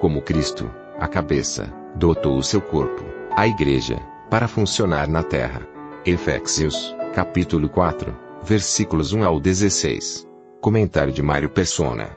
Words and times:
Como 0.00 0.20
Cristo, 0.20 0.70
a 1.00 1.08
cabeça, 1.08 1.72
dotou 1.94 2.36
o 2.36 2.42
seu 2.42 2.60
corpo, 2.60 3.02
a 3.30 3.48
igreja, 3.48 3.96
para 4.30 4.46
funcionar 4.46 5.08
na 5.08 5.22
terra. 5.22 5.66
Efésios, 6.04 6.94
capítulo 7.14 7.66
4, 7.66 8.14
versículos 8.42 9.14
1 9.14 9.24
ao 9.24 9.40
16. 9.40 10.28
Comentário 10.60 11.14
de 11.14 11.22
Mário 11.22 11.48
Persona. 11.48 12.14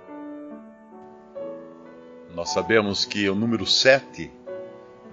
Nós 2.35 2.49
sabemos 2.49 3.05
que 3.05 3.29
o 3.29 3.33
número 3.35 3.65
7 3.65 4.29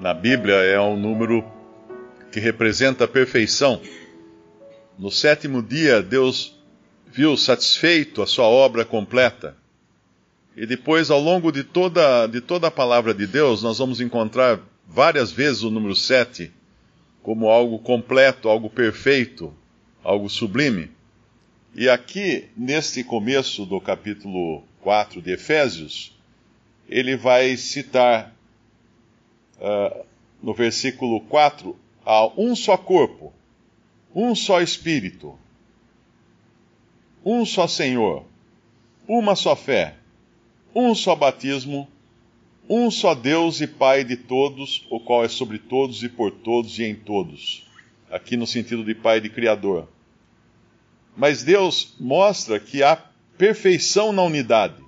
na 0.01 0.13
Bíblia 0.13 0.57
é 0.57 0.81
um 0.81 0.97
número 0.97 1.45
que 2.33 2.41
representa 2.41 3.05
a 3.05 3.09
perfeição. 3.09 3.81
No 4.99 5.13
sétimo 5.13 5.63
dia, 5.63 6.03
Deus 6.03 6.61
viu 7.07 7.37
satisfeito 7.37 8.23
a 8.23 8.27
sua 8.27 8.47
obra 8.47 8.85
completa. 8.85 9.57
E 10.57 10.65
depois, 10.65 11.11
ao 11.11 11.21
longo 11.21 11.53
de 11.53 11.63
toda, 11.63 12.27
de 12.27 12.41
toda 12.41 12.69
a 12.69 12.71
palavra 12.71 13.13
de 13.13 13.27
Deus, 13.27 13.63
nós 13.63 13.77
vamos 13.77 14.01
encontrar 14.01 14.59
várias 14.89 15.31
vezes 15.31 15.63
o 15.63 15.71
número 15.71 15.95
7 15.95 16.51
como 17.23 17.51
algo 17.51 17.79
completo, 17.79 18.49
algo 18.49 18.71
perfeito, 18.71 19.53
algo 20.03 20.31
sublime. 20.31 20.91
E 21.75 21.91
aqui, 21.91 22.49
neste 22.57 23.05
começo 23.05 23.67
do 23.67 23.79
capítulo 23.79 24.63
4 24.81 25.21
de 25.21 25.33
Efésios, 25.33 26.17
ele 26.89 27.17
vai 27.17 27.55
citar 27.59 28.35
uh, 29.59 30.07
no 30.43 30.55
versículo 30.55 31.21
4 31.23 31.77
a 32.05 32.29
um 32.41 32.57
só 32.57 32.79
corpo, 32.79 33.31
um 34.15 34.35
só 34.35 34.63
Espírito, 34.63 35.39
um 37.23 37.45
só 37.45 37.67
Senhor, 37.67 38.25
uma 39.07 39.35
só 39.35 39.55
fé, 39.55 39.97
um 40.77 40.95
só 40.95 41.17
batismo, 41.17 41.89
um 42.69 42.91
só 42.91 43.15
Deus 43.15 43.63
e 43.63 43.67
Pai 43.67 44.05
de 44.05 44.15
todos, 44.15 44.87
o 44.91 45.01
qual 45.01 45.25
é 45.25 45.29
sobre 45.29 45.59
todos 45.59 46.03
e 46.03 46.09
por 46.09 46.31
todos 46.31 46.79
e 46.79 46.85
em 46.85 46.95
todos. 46.95 47.67
Aqui 48.11 48.37
no 48.37 48.47
sentido 48.47 48.85
de 48.85 48.95
Pai 48.95 49.19
de 49.19 49.31
Criador. 49.31 49.89
Mas 51.17 51.43
Deus 51.43 51.95
mostra 51.99 52.61
que 52.61 52.83
há 52.83 52.95
perfeição 53.39 54.13
na 54.13 54.23
unidade. 54.23 54.85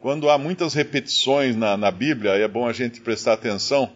Quando 0.00 0.30
há 0.30 0.38
muitas 0.38 0.72
repetições 0.72 1.54
na, 1.54 1.76
na 1.76 1.90
Bíblia, 1.90 2.30
é 2.30 2.48
bom 2.48 2.66
a 2.66 2.72
gente 2.72 3.02
prestar 3.02 3.34
atenção 3.34 3.92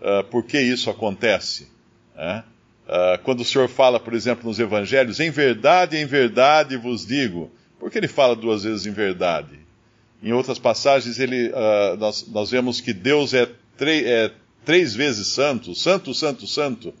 uh, 0.00 0.24
por 0.24 0.42
que 0.42 0.60
isso 0.60 0.90
acontece. 0.90 1.68
Né? 2.16 2.42
Uh, 2.88 3.22
quando 3.22 3.40
o 3.40 3.44
Senhor 3.44 3.68
fala, 3.68 4.00
por 4.00 4.12
exemplo, 4.12 4.48
nos 4.48 4.58
Evangelhos, 4.58 5.20
em 5.20 5.30
verdade, 5.30 5.96
em 5.96 6.06
verdade 6.06 6.76
vos 6.76 7.06
digo. 7.06 7.52
Por 7.78 7.88
que 7.88 7.98
ele 7.98 8.08
fala 8.08 8.34
duas 8.34 8.64
vezes 8.64 8.84
em 8.84 8.92
verdade? 8.92 9.63
Em 10.24 10.32
outras 10.32 10.58
passagens, 10.58 11.18
ele, 11.18 11.50
uh, 11.50 11.98
nós, 11.98 12.26
nós, 12.28 12.50
vemos 12.50 12.80
que 12.80 12.94
Deus 12.94 13.34
é, 13.34 13.46
é, 13.78 14.30
três 14.64 14.94
vezes 14.94 15.26
santo, 15.26 15.74
santo, 15.74 16.14
santo, 16.14 16.46
santo. 16.46 16.94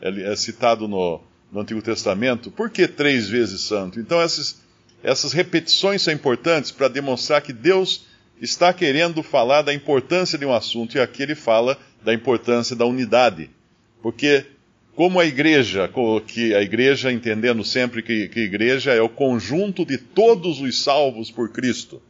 Ele 0.00 0.22
é 0.22 0.34
citado 0.34 0.88
no, 0.88 1.20
no 1.52 1.60
Antigo 1.60 1.82
Testamento. 1.82 2.50
Por 2.50 2.70
que 2.70 2.88
três 2.88 3.28
vezes 3.28 3.60
santo? 3.60 4.00
Então, 4.00 4.22
esses, 4.22 4.62
essas 5.02 5.34
repetições 5.34 6.00
são 6.00 6.14
importantes 6.14 6.70
para 6.70 6.88
demonstrar 6.88 7.42
que 7.42 7.52
Deus 7.52 8.06
está 8.40 8.72
querendo 8.72 9.22
falar 9.22 9.60
da 9.60 9.74
importância 9.74 10.38
de 10.38 10.46
um 10.46 10.52
assunto, 10.54 10.96
e 10.96 11.00
aqui 11.00 11.22
ele 11.22 11.34
fala 11.34 11.78
da 12.02 12.14
importância 12.14 12.74
da 12.74 12.86
unidade. 12.86 13.50
Porque, 14.02 14.42
como 14.96 15.20
a 15.20 15.26
igreja, 15.26 15.90
que 16.26 16.54
a 16.54 16.62
igreja, 16.62 17.12
entendendo 17.12 17.62
sempre 17.62 18.02
que, 18.02 18.26
que 18.28 18.40
igreja 18.40 18.94
é 18.94 19.02
o 19.02 19.08
conjunto 19.10 19.84
de 19.84 19.98
todos 19.98 20.62
os 20.62 20.82
salvos 20.82 21.30
por 21.30 21.50
Cristo. 21.50 22.00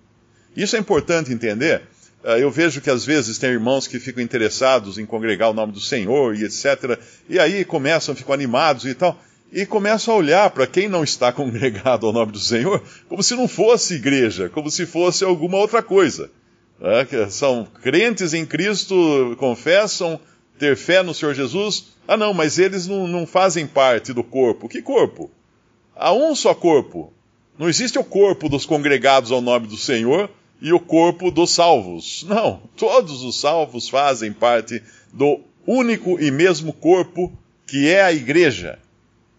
Isso 0.56 0.76
é 0.76 0.78
importante 0.78 1.32
entender. 1.32 1.82
Ah, 2.24 2.38
eu 2.38 2.50
vejo 2.50 2.80
que 2.80 2.90
às 2.90 3.04
vezes 3.04 3.38
tem 3.38 3.50
irmãos 3.50 3.86
que 3.86 4.00
ficam 4.00 4.22
interessados 4.22 4.98
em 4.98 5.04
congregar 5.04 5.50
o 5.50 5.54
nome 5.54 5.72
do 5.72 5.80
Senhor 5.80 6.34
e 6.34 6.44
etc. 6.44 6.98
E 7.28 7.38
aí 7.38 7.64
começam, 7.64 8.14
ficam 8.14 8.32
animados 8.32 8.84
e 8.86 8.94
tal 8.94 9.20
e 9.52 9.64
começam 9.64 10.12
a 10.12 10.16
olhar 10.16 10.50
para 10.50 10.66
quem 10.66 10.88
não 10.88 11.04
está 11.04 11.30
congregado 11.32 12.06
ao 12.06 12.12
nome 12.12 12.32
do 12.32 12.40
Senhor 12.40 12.82
como 13.08 13.22
se 13.22 13.36
não 13.36 13.46
fosse 13.46 13.94
igreja, 13.94 14.48
como 14.48 14.70
se 14.70 14.84
fosse 14.84 15.22
alguma 15.22 15.58
outra 15.58 15.82
coisa. 15.82 16.30
É, 16.80 17.30
são 17.30 17.66
crentes 17.82 18.34
em 18.34 18.44
Cristo, 18.44 19.36
confessam 19.38 20.18
ter 20.58 20.76
fé 20.76 21.02
no 21.02 21.14
Senhor 21.14 21.34
Jesus. 21.34 21.94
Ah, 22.06 22.16
não, 22.16 22.34
mas 22.34 22.58
eles 22.58 22.86
não, 22.86 23.06
não 23.06 23.26
fazem 23.26 23.66
parte 23.66 24.12
do 24.12 24.24
corpo. 24.24 24.68
Que 24.68 24.82
corpo? 24.82 25.30
Há 25.94 26.12
um 26.12 26.34
só 26.34 26.52
corpo. 26.52 27.12
Não 27.56 27.68
existe 27.68 27.96
o 27.96 28.04
corpo 28.04 28.48
dos 28.48 28.66
congregados 28.66 29.30
ao 29.30 29.40
nome 29.40 29.68
do 29.68 29.76
Senhor 29.76 30.28
e 30.60 30.72
o 30.72 30.80
corpo 30.80 31.30
dos 31.30 31.50
salvos. 31.50 32.24
Não, 32.28 32.62
todos 32.76 33.22
os 33.22 33.40
salvos 33.40 33.88
fazem 33.88 34.32
parte 34.32 34.82
do 35.12 35.40
único 35.66 36.20
e 36.20 36.30
mesmo 36.30 36.72
corpo 36.72 37.32
que 37.66 37.88
é 37.88 38.02
a 38.02 38.12
igreja 38.12 38.78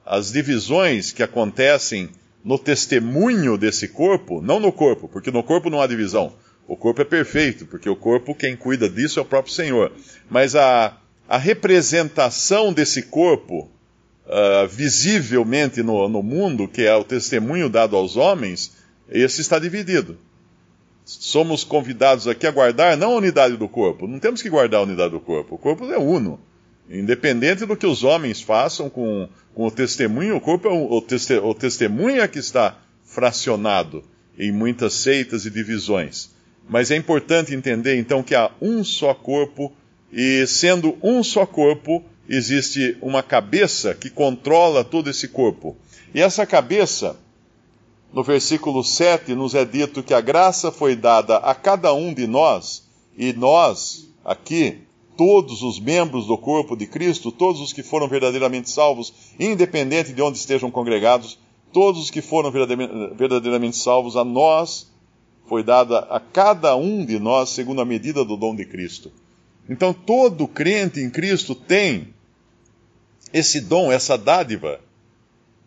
as 0.05 0.31
divisões 0.31 1.11
que 1.11 1.23
acontecem 1.23 2.09
no 2.43 2.59
testemunho 2.59 3.57
desse 3.57 3.87
corpo, 3.87 4.39
não 4.39 4.59
no 4.59 4.71
corpo, 4.71 5.09
porque 5.09 5.31
no 5.31 5.41
corpo 5.41 5.69
não 5.69 5.81
há 5.81 5.87
divisão. 5.87 6.33
O 6.67 6.77
corpo 6.77 7.01
é 7.01 7.05
perfeito, 7.05 7.65
porque 7.65 7.89
o 7.89 7.95
corpo, 7.95 8.35
quem 8.35 8.55
cuida 8.55 8.87
disso 8.87 9.19
é 9.19 9.21
o 9.21 9.25
próprio 9.25 9.53
Senhor. 9.53 9.91
Mas 10.29 10.55
a, 10.55 10.95
a 11.27 11.37
representação 11.37 12.71
desse 12.71 13.03
corpo, 13.03 13.69
uh, 14.27 14.67
visivelmente 14.67 15.81
no, 15.81 16.07
no 16.07 16.21
mundo, 16.21 16.67
que 16.67 16.83
é 16.83 16.95
o 16.95 17.03
testemunho 17.03 17.69
dado 17.69 17.95
aos 17.95 18.15
homens, 18.15 18.73
esse 19.09 19.41
está 19.41 19.57
dividido. 19.57 20.17
Somos 21.05 21.63
convidados 21.63 22.27
aqui 22.27 22.47
a 22.47 22.51
guardar 22.51 22.97
não 22.97 23.13
a 23.13 23.17
unidade 23.17 23.55
do 23.55 23.69
corpo, 23.69 24.07
não 24.07 24.17
temos 24.17 24.41
que 24.41 24.49
guardar 24.49 24.79
a 24.79 24.83
unidade 24.83 25.11
do 25.11 25.19
corpo, 25.19 25.55
o 25.55 25.57
corpo 25.57 25.85
é 25.85 25.97
uno. 25.97 26.39
Independente 26.89 27.65
do 27.65 27.77
que 27.77 27.85
os 27.85 28.03
homens 28.03 28.41
façam 28.41 28.89
com, 28.89 29.29
com 29.53 29.65
o 29.65 29.71
testemunho, 29.71 30.35
o 30.35 30.41
corpo 30.41 30.67
é 30.67 30.71
o, 30.71 31.01
teste, 31.01 31.33
o 31.33 31.53
testemunho 31.53 32.21
é 32.21 32.27
que 32.27 32.39
está 32.39 32.77
fracionado 33.03 34.03
em 34.37 34.51
muitas 34.51 34.93
seitas 34.95 35.45
e 35.45 35.49
divisões. 35.49 36.31
Mas 36.67 36.91
é 36.91 36.95
importante 36.95 37.53
entender 37.53 37.97
então 37.97 38.23
que 38.23 38.35
há 38.35 38.51
um 38.59 38.83
só 38.83 39.13
corpo, 39.13 39.73
e 40.11 40.45
sendo 40.47 40.97
um 41.01 41.23
só 41.23 41.45
corpo, 41.45 42.03
existe 42.27 42.97
uma 43.01 43.21
cabeça 43.21 43.93
que 43.93 44.09
controla 44.09 44.83
todo 44.83 45.09
esse 45.09 45.27
corpo. 45.27 45.77
E 46.13 46.21
essa 46.21 46.45
cabeça, 46.45 47.17
no 48.13 48.23
versículo 48.23 48.83
7, 48.83 49.35
nos 49.35 49.53
é 49.55 49.65
dito 49.65 50.03
que 50.03 50.13
a 50.13 50.21
graça 50.21 50.71
foi 50.71 50.95
dada 50.95 51.37
a 51.37 51.53
cada 51.53 51.93
um 51.93 52.13
de 52.13 52.27
nós, 52.27 52.87
e 53.17 53.33
nós, 53.33 54.07
aqui, 54.23 54.79
todos 55.17 55.61
os 55.61 55.79
membros 55.79 56.27
do 56.27 56.37
corpo 56.37 56.75
de 56.75 56.85
Cristo, 56.85 57.31
todos 57.31 57.61
os 57.61 57.73
que 57.73 57.83
foram 57.83 58.07
verdadeiramente 58.07 58.69
salvos, 58.69 59.13
independente 59.39 60.13
de 60.13 60.21
onde 60.21 60.37
estejam 60.37 60.69
congregados, 60.69 61.37
todos 61.71 62.01
os 62.03 62.11
que 62.11 62.21
foram 62.21 62.51
verdadeiramente 62.51 63.77
salvos, 63.77 64.15
a 64.15 64.23
nós 64.23 64.89
foi 65.47 65.63
dada 65.63 65.99
a 66.09 66.19
cada 66.19 66.75
um 66.75 67.05
de 67.05 67.19
nós 67.19 67.49
segundo 67.49 67.81
a 67.81 67.85
medida 67.85 68.25
do 68.25 68.35
dom 68.35 68.55
de 68.55 68.65
Cristo. 68.65 69.11
Então 69.69 69.93
todo 69.93 70.47
crente 70.47 70.99
em 70.99 71.09
Cristo 71.09 71.55
tem 71.55 72.13
esse 73.33 73.61
dom, 73.61 73.91
essa 73.91 74.17
dádiva, 74.17 74.79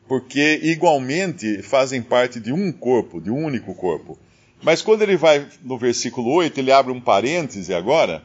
porque 0.09 0.59
igualmente 0.63 1.63
fazem 1.63 2.01
parte 2.01 2.41
de 2.41 2.53
um 2.53 2.73
corpo, 2.73 3.21
de 3.21 3.31
um 3.31 3.45
único 3.45 3.75
corpo. 3.75 4.19
Mas 4.63 4.81
quando 4.81 5.03
ele 5.03 5.17
vai 5.17 5.47
no 5.63 5.77
versículo 5.77 6.33
8, 6.33 6.59
ele 6.59 6.73
abre 6.73 6.91
um 6.91 7.01
parêntese 7.01 7.75
agora 7.75 8.25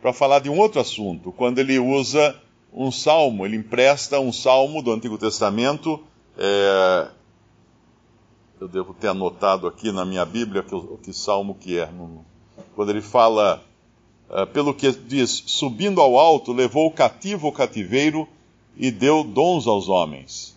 para 0.00 0.12
falar 0.12 0.38
de 0.38 0.48
um 0.48 0.58
outro 0.58 0.80
assunto, 0.80 1.32
quando 1.32 1.58
ele 1.58 1.78
usa 1.78 2.40
um 2.72 2.92
salmo, 2.92 3.44
ele 3.44 3.56
empresta 3.56 4.20
um 4.20 4.32
salmo 4.32 4.82
do 4.82 4.92
Antigo 4.92 5.18
Testamento. 5.18 6.02
É, 6.38 7.08
eu 8.60 8.68
devo 8.68 8.94
ter 8.94 9.08
anotado 9.08 9.66
aqui 9.66 9.90
na 9.90 10.04
minha 10.04 10.24
Bíblia 10.24 10.62
que, 10.62 10.80
que 11.02 11.12
salmo 11.12 11.54
que 11.54 11.78
é. 11.78 11.88
Quando 12.74 12.90
ele 12.90 13.00
fala, 13.00 13.64
é, 14.30 14.46
pelo 14.46 14.72
que 14.72 14.92
diz, 14.92 15.42
subindo 15.46 16.00
ao 16.00 16.18
alto, 16.18 16.52
levou 16.52 16.86
o 16.86 16.92
cativo 16.92 17.46
ao 17.46 17.52
cativeiro 17.52 18.28
e 18.76 18.90
deu 18.90 19.24
dons 19.24 19.66
aos 19.66 19.88
homens. 19.88 20.55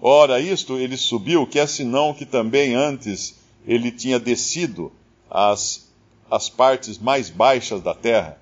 Ora, 0.00 0.40
isto 0.40 0.76
ele 0.76 0.96
subiu, 0.96 1.46
que 1.46 1.58
é 1.58 1.66
senão 1.66 2.12
que 2.12 2.26
também 2.26 2.74
antes 2.74 3.38
ele 3.66 3.90
tinha 3.90 4.18
descido 4.18 4.92
às, 5.30 5.90
às 6.30 6.48
partes 6.48 6.98
mais 6.98 7.30
baixas 7.30 7.82
da 7.82 7.94
terra. 7.94 8.38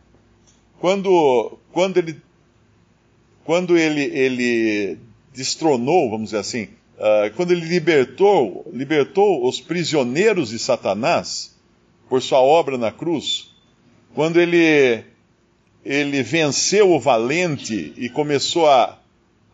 Quando, 0.80 1.58
quando 1.70 1.98
ele, 1.98 2.20
quando 3.44 3.76
ele, 3.78 4.02
ele 4.02 4.98
destronou, 5.32 6.10
vamos 6.10 6.30
dizer 6.30 6.38
assim, 6.38 6.64
uh, 6.98 7.32
quando 7.36 7.52
ele 7.52 7.64
libertou, 7.64 8.66
libertou 8.72 9.46
os 9.46 9.60
prisioneiros 9.60 10.48
de 10.48 10.58
Satanás 10.58 11.56
por 12.08 12.20
sua 12.20 12.40
obra 12.40 12.76
na 12.76 12.90
cruz, 12.90 13.52
quando 14.14 14.40
ele, 14.40 15.04
ele 15.84 16.22
venceu 16.22 16.92
o 16.92 17.00
valente 17.00 17.94
e 17.96 18.08
começou 18.10 18.68
a, 18.68 18.98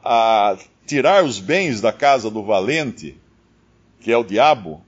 a 0.02 0.56
tirar 0.88 1.22
os 1.22 1.38
bens 1.38 1.82
da 1.82 1.92
casa 1.92 2.30
do 2.30 2.42
valente, 2.42 3.14
que 4.00 4.10
é 4.10 4.16
o 4.16 4.24
diabo, 4.24 4.82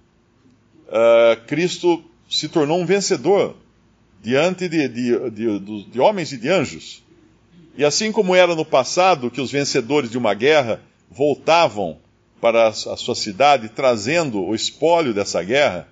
uh, 0.89 1.47
Cristo 1.47 2.03
se 2.29 2.49
tornou 2.49 2.81
um 2.81 2.87
vencedor 2.87 3.55
diante 4.23 4.67
de, 4.67 4.89
de, 4.89 5.31
de, 5.31 5.85
de, 5.85 6.01
homens 6.01 6.33
e 6.33 6.39
de 6.39 6.49
anjos. 6.49 7.05
E 7.77 7.85
assim 7.85 8.11
como 8.11 8.35
era 8.35 8.55
no 8.55 8.65
passado, 8.65 9.31
que 9.31 9.41
os 9.43 9.53
vencedores 9.53 10.11
de 10.11 10.17
uma 10.17 10.33
guerra 10.33 10.81
voltavam 11.11 11.99
para 12.41 12.69
a 12.69 12.73
sua 12.73 13.15
cidade 13.15 13.69
trazendo 13.69 14.43
o 14.43 14.55
espólio 14.55 15.13
dessa 15.13 15.43
guerra, 15.43 15.87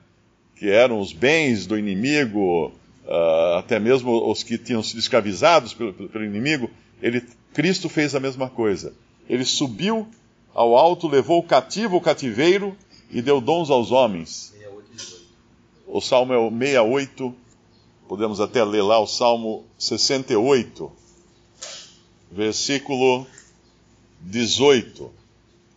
que 0.56 0.70
eram 0.70 1.00
os 1.00 1.12
bens 1.12 1.66
do 1.66 1.78
inimigo, 1.78 2.72
uh, 3.04 3.58
até 3.58 3.78
mesmo 3.78 4.30
os 4.30 4.42
que 4.42 4.56
tinham 4.56 4.82
sido 4.82 5.00
escravizados 5.00 5.74
pelo, 5.74 5.92
pelo 5.92 6.24
inimigo, 6.24 6.70
ele, 7.02 7.22
Cristo 7.52 7.90
fez 7.90 8.14
a 8.14 8.20
mesma 8.20 8.48
coisa. 8.48 8.94
Ele 9.28 9.44
subiu 9.44 10.08
ao 10.54 10.76
alto, 10.76 11.06
levou 11.06 11.42
cativo 11.42 11.96
o 11.96 12.00
cativeiro 12.00 12.76
e 13.10 13.20
deu 13.20 13.40
dons 13.40 13.70
aos 13.70 13.90
homens. 13.90 14.54
O 15.86 16.00
salmo 16.00 16.32
é 16.32 16.38
o 16.38 16.50
68, 16.50 17.34
podemos 18.08 18.40
até 18.40 18.64
ler 18.64 18.82
lá 18.82 18.98
o 18.98 19.06
salmo 19.06 19.64
68, 19.78 20.90
versículo 22.30 23.26
18. 24.20 25.10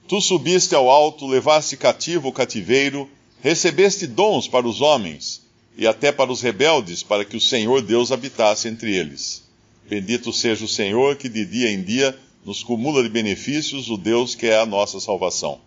Tu 0.07 0.21
subiste 0.21 0.75
ao 0.75 0.89
alto, 0.89 1.27
levaste 1.27 1.77
cativo 1.77 2.29
o 2.29 2.33
cativeiro, 2.33 3.09
recebeste 3.41 4.07
dons 4.07 4.47
para 4.47 4.67
os 4.67 4.81
homens 4.81 5.41
e 5.77 5.87
até 5.87 6.11
para 6.11 6.31
os 6.31 6.41
rebeldes, 6.41 7.03
para 7.03 7.23
que 7.23 7.37
o 7.37 7.41
Senhor 7.41 7.81
Deus 7.81 8.11
habitasse 8.11 8.67
entre 8.67 8.93
eles. 8.93 9.43
Bendito 9.89 10.33
seja 10.33 10.65
o 10.65 10.67
Senhor 10.67 11.15
que 11.15 11.29
de 11.29 11.45
dia 11.45 11.71
em 11.71 11.81
dia 11.81 12.17
nos 12.45 12.63
cumula 12.63 13.03
de 13.03 13.09
benefícios 13.09 13.89
o 13.89 13.97
Deus 13.97 14.35
que 14.35 14.47
é 14.47 14.59
a 14.59 14.65
nossa 14.65 14.99
salvação. 14.99 15.59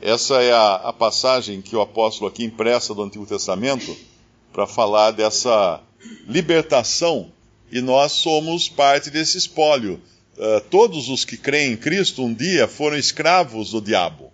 Essa 0.00 0.42
é 0.42 0.52
a, 0.52 0.74
a 0.74 0.92
passagem 0.92 1.62
que 1.62 1.76
o 1.76 1.80
apóstolo 1.80 2.28
aqui 2.28 2.44
impressa 2.44 2.94
do 2.94 3.02
Antigo 3.02 3.26
Testamento 3.26 3.96
para 4.52 4.66
falar 4.66 5.12
dessa 5.12 5.80
libertação 6.26 7.30
e 7.70 7.80
nós 7.80 8.12
somos 8.12 8.68
parte 8.68 9.10
desse 9.10 9.38
espólio. 9.38 10.00
Uh, 10.36 10.60
todos 10.70 11.08
os 11.08 11.24
que 11.24 11.36
creem 11.36 11.72
em 11.72 11.76
Cristo 11.76 12.24
um 12.24 12.34
dia 12.34 12.66
foram 12.66 12.96
escravos 12.96 13.70
do 13.70 13.80
diabo. 13.80 14.32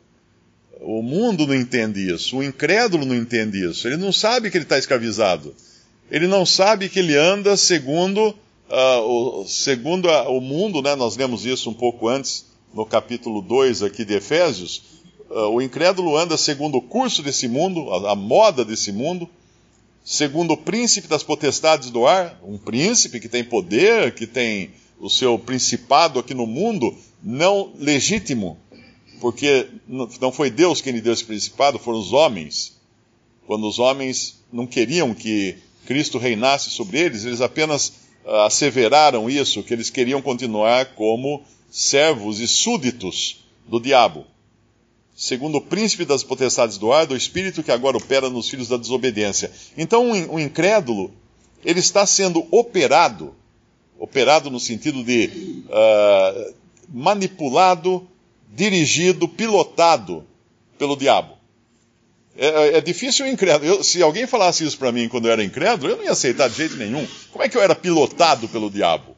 O 0.80 1.02
mundo 1.02 1.46
não 1.46 1.54
entende 1.54 2.12
isso, 2.12 2.38
o 2.38 2.42
incrédulo 2.42 3.04
não 3.04 3.14
entende 3.14 3.64
isso, 3.68 3.86
ele 3.88 3.96
não 3.96 4.12
sabe 4.12 4.50
que 4.50 4.56
ele 4.56 4.64
está 4.64 4.78
escravizado. 4.78 5.54
Ele 6.10 6.26
não 6.26 6.46
sabe 6.46 6.88
que 6.88 7.00
ele 7.00 7.16
anda 7.16 7.56
segundo 7.56 8.34
uh, 8.68 9.00
o, 9.02 9.46
segundo 9.46 10.08
a, 10.10 10.28
o 10.28 10.40
mundo, 10.40 10.82
né, 10.82 10.94
nós 10.94 11.16
lemos 11.16 11.44
isso 11.44 11.70
um 11.70 11.74
pouco 11.74 12.08
antes, 12.08 12.46
no 12.72 12.84
capítulo 12.84 13.40
2 13.40 13.82
aqui 13.82 14.04
de 14.04 14.14
Efésios, 14.14 14.82
uh, 15.30 15.48
o 15.48 15.62
incrédulo 15.62 16.16
anda 16.16 16.36
segundo 16.36 16.78
o 16.78 16.82
curso 16.82 17.22
desse 17.22 17.48
mundo, 17.48 17.92
a, 17.92 18.12
a 18.12 18.14
moda 18.14 18.64
desse 18.64 18.92
mundo, 18.92 19.28
segundo 20.04 20.52
o 20.52 20.56
príncipe 20.56 21.08
das 21.08 21.22
potestades 21.22 21.90
do 21.90 22.06
ar, 22.06 22.38
um 22.42 22.58
príncipe 22.58 23.20
que 23.20 23.28
tem 23.28 23.44
poder, 23.44 24.14
que 24.14 24.26
tem 24.26 24.70
o 25.00 25.08
seu 25.08 25.38
principado 25.38 26.18
aqui 26.18 26.34
no 26.34 26.46
mundo, 26.46 26.94
não 27.22 27.72
legítimo, 27.78 28.58
porque 29.20 29.68
não 29.88 30.32
foi 30.32 30.50
Deus 30.50 30.80
quem 30.80 30.92
lhe 30.92 31.00
deu 31.00 31.12
esse 31.12 31.24
principado, 31.24 31.78
foram 31.78 31.98
os 31.98 32.12
homens. 32.12 32.76
Quando 33.46 33.66
os 33.66 33.78
homens 33.78 34.40
não 34.52 34.66
queriam 34.66 35.14
que 35.14 35.56
Cristo 35.86 36.18
reinasse 36.18 36.70
sobre 36.70 36.98
eles, 36.98 37.24
eles 37.24 37.40
apenas 37.40 37.92
asseveraram 38.28 39.28
isso, 39.30 39.62
que 39.62 39.72
eles 39.72 39.90
queriam 39.90 40.20
continuar 40.20 40.94
como 40.94 41.42
servos 41.70 42.40
e 42.40 42.48
súditos 42.48 43.44
do 43.66 43.80
diabo. 43.80 44.26
Segundo 45.16 45.58
o 45.58 45.60
príncipe 45.60 46.04
das 46.04 46.22
potestades 46.22 46.78
do 46.78 46.92
ar, 46.92 47.06
do 47.06 47.16
espírito 47.16 47.62
que 47.62 47.72
agora 47.72 47.96
opera 47.96 48.30
nos 48.30 48.48
filhos 48.48 48.68
da 48.68 48.76
desobediência. 48.76 49.50
Então, 49.76 50.10
o 50.10 50.38
incrédulo, 50.38 51.12
ele 51.64 51.80
está 51.80 52.06
sendo 52.06 52.46
operado, 52.50 53.34
operado 53.98 54.48
no 54.50 54.60
sentido 54.60 55.02
de 55.02 55.64
uh, 55.66 56.54
manipulado, 56.88 58.06
dirigido, 58.54 59.26
pilotado 59.26 60.24
pelo 60.78 60.96
diabo. 60.96 61.37
É, 62.38 62.46
é, 62.46 62.76
é 62.76 62.80
difícil 62.80 63.26
o 63.26 63.28
incrédulo. 63.28 63.68
Eu, 63.68 63.84
se 63.84 64.00
alguém 64.00 64.24
falasse 64.24 64.64
isso 64.64 64.78
para 64.78 64.92
mim 64.92 65.08
quando 65.08 65.26
eu 65.26 65.32
era 65.32 65.42
incrédulo, 65.42 65.92
eu 65.92 65.96
não 65.96 66.04
ia 66.04 66.12
aceitar 66.12 66.48
de 66.48 66.56
jeito 66.56 66.76
nenhum. 66.76 67.06
Como 67.32 67.42
é 67.42 67.48
que 67.48 67.56
eu 67.56 67.60
era 67.60 67.74
pilotado 67.74 68.48
pelo 68.48 68.70
diabo? 68.70 69.16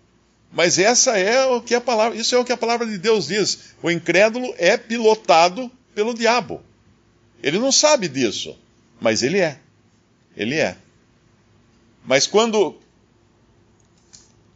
Mas 0.51 0.79
essa 0.79 1.19
é 1.19 1.45
o 1.45 1.61
que 1.61 1.75
a 1.75 1.81
palavra, 1.81 2.19
isso 2.19 2.35
é 2.35 2.39
o 2.39 2.45
que 2.45 2.51
a 2.51 2.57
palavra 2.57 2.87
de 2.87 2.97
Deus 2.97 3.27
diz. 3.27 3.75
O 3.83 3.91
incrédulo 3.91 4.53
é 4.57 4.77
pilotado 4.79 5.71
pelo 5.95 6.15
diabo. 6.15 6.63
Ele 7.43 7.59
não 7.59 7.71
sabe 7.71 8.09
disso, 8.09 8.57
mas 8.99 9.23
ele 9.23 9.39
é. 9.39 9.59
Ele 10.35 10.57
é. 10.57 10.77
Mas 12.07 12.27
quando 12.27 12.75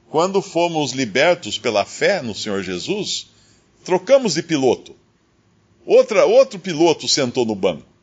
quando 0.08 0.40
fomos 0.40 0.92
libertos 0.92 1.58
pela 1.58 1.84
fé 1.84 2.22
no 2.22 2.34
Senhor 2.34 2.62
Jesus, 2.62 3.26
trocamos 3.84 4.34
de 4.34 4.42
piloto. 4.42 4.96
Outra, 5.84 6.24
outro 6.24 6.58
piloto 6.58 7.06
sentou 7.06 7.44
no 7.44 7.54
banco 7.54 7.93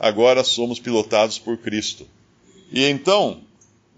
agora 0.00 0.44
somos 0.44 0.78
pilotados 0.78 1.38
por 1.38 1.56
Cristo. 1.58 2.06
E 2.70 2.84
então, 2.84 3.40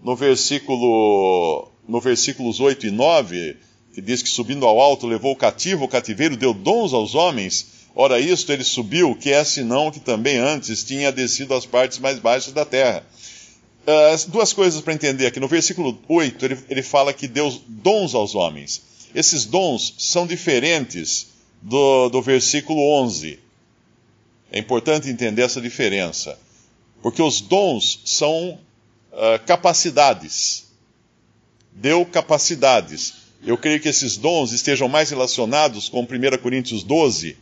no 0.01 0.15
versículo, 0.15 1.69
no 1.87 1.99
versículos 1.99 2.59
8 2.59 2.87
e 2.87 2.91
9, 2.91 3.57
que 3.93 4.01
diz 4.01 4.21
que 4.21 4.29
subindo 4.29 4.65
ao 4.65 4.79
alto 4.79 5.05
levou 5.05 5.33
o 5.33 5.35
cativo 5.35 5.85
o 5.85 5.87
cativeiro, 5.87 6.37
deu 6.37 6.53
dons 6.53 6.93
aos 6.93 7.13
homens, 7.13 7.87
ora 7.95 8.19
isto 8.19 8.51
ele 8.51 8.63
subiu, 8.63 9.15
que 9.15 9.31
é 9.31 9.43
senão 9.43 9.91
que 9.91 9.99
também 9.99 10.37
antes 10.37 10.83
tinha 10.83 11.11
descido 11.11 11.53
às 11.53 11.65
partes 11.65 11.99
mais 11.99 12.19
baixas 12.19 12.53
da 12.53 12.65
terra. 12.65 13.05
Uh, 13.81 14.29
duas 14.29 14.53
coisas 14.53 14.79
para 14.79 14.93
entender 14.93 15.25
aqui. 15.25 15.39
No 15.39 15.47
versículo 15.47 15.99
8, 16.07 16.45
ele, 16.45 16.57
ele 16.69 16.83
fala 16.83 17.13
que 17.13 17.27
deu 17.27 17.51
dons 17.67 18.13
aos 18.13 18.35
homens. 18.35 18.81
Esses 19.13 19.43
dons 19.43 19.95
são 19.97 20.25
diferentes 20.25 21.27
do, 21.61 22.09
do 22.09 22.21
versículo 22.21 22.79
11 23.01 23.39
é 24.51 24.59
importante 24.59 25.09
entender 25.09 25.43
essa 25.43 25.61
diferença, 25.61 26.37
porque 27.01 27.21
os 27.21 27.39
dons 27.39 28.01
são 28.05 28.59
uh, 29.13 29.45
capacidades. 29.45 30.67
Deu 31.71 32.05
capacidades. 32.05 33.13
Eu 33.43 33.57
creio 33.57 33.79
que 33.79 33.87
esses 33.87 34.17
dons 34.17 34.51
estejam 34.51 34.89
mais 34.89 35.09
relacionados 35.09 35.87
com 35.87 36.01
1 36.01 36.07
Coríntios 36.41 36.83
12, 36.83 37.37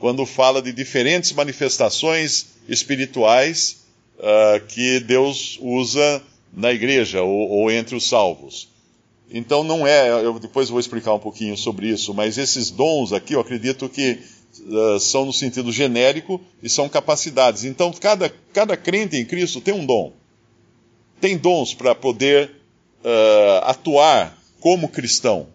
quando 0.00 0.24
fala 0.24 0.62
de 0.62 0.72
diferentes 0.72 1.32
manifestações 1.32 2.46
espirituais 2.66 3.84
uh, 4.18 4.64
que 4.66 5.00
Deus 5.00 5.58
usa 5.60 6.22
na 6.52 6.72
igreja 6.72 7.22
ou, 7.22 7.50
ou, 7.50 7.70
entre 7.70 7.94
os 7.94 8.08
salvos. 8.08 8.68
Então 9.30 9.62
não 9.62 9.86
é, 9.86 10.10
eu 10.10 10.38
depois 10.38 10.68
vou 10.68 10.80
explicar 10.80 11.12
um 11.14 11.18
pouquinho 11.18 11.56
sobre 11.56 11.88
isso, 11.88 12.14
mas 12.14 12.38
esses 12.38 12.70
dons 12.70 13.12
aqui 13.12 13.34
eu 13.34 13.40
acredito 13.40 13.88
que 13.88 14.18
uh, 14.60 15.00
são 15.00 15.24
no 15.24 15.32
sentido 15.32 15.72
genérico 15.72 16.40
e 16.62 16.68
são 16.68 16.88
capacidades. 16.88 17.64
Então, 17.64 17.92
cada, 17.92 18.32
cada 18.52 18.76
crente 18.76 19.16
em 19.16 19.24
Cristo 19.24 19.60
tem 19.60 19.74
um 19.74 19.84
dom. 19.84 20.12
Tem 21.20 21.36
dons 21.36 21.74
para 21.74 21.94
poder 21.94 22.50
uh, 23.04 23.64
atuar 23.64 24.38
como 24.60 24.88
cristão. 24.88 25.48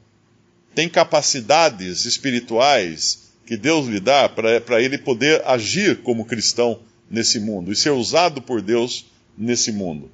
Tem 0.74 0.88
capacidades 0.88 2.06
espirituais 2.06 3.30
que 3.46 3.58
Deus 3.58 3.88
lhe 3.88 4.00
dá 4.00 4.30
para 4.30 4.82
ele 4.82 4.98
poder 4.98 5.42
agir 5.46 6.04
como 6.04 6.26
cristão 6.26 6.80
nesse 7.10 7.40
mundo 7.40 7.72
e 7.72 7.76
ser 7.76 7.90
usado 7.90 8.42
por 8.42 8.62
Deus 8.62 9.06
nesse 9.38 9.72
mundo. 9.72 10.12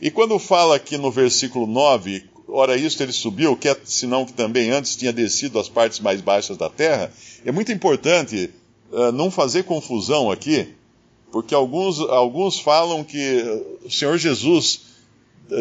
E 0.00 0.10
quando 0.10 0.38
fala 0.38 0.76
aqui 0.76 0.96
no 0.96 1.10
versículo 1.10 1.66
9, 1.66 2.24
ora 2.48 2.76
isto 2.76 3.02
ele 3.02 3.12
subiu, 3.12 3.56
que 3.56 3.68
é, 3.68 3.76
senão 3.84 4.24
que 4.24 4.32
também 4.32 4.70
antes 4.70 4.96
tinha 4.96 5.12
descido 5.12 5.58
às 5.58 5.68
partes 5.68 6.00
mais 6.00 6.20
baixas 6.20 6.56
da 6.56 6.70
terra, 6.70 7.12
é 7.44 7.52
muito 7.52 7.70
importante 7.70 8.50
uh, 8.90 9.12
não 9.12 9.30
fazer 9.30 9.64
confusão 9.64 10.30
aqui, 10.30 10.74
porque 11.30 11.54
alguns, 11.54 12.00
alguns 12.00 12.58
falam 12.58 13.04
que 13.04 13.42
o 13.84 13.90
Senhor 13.90 14.16
Jesus, 14.16 14.80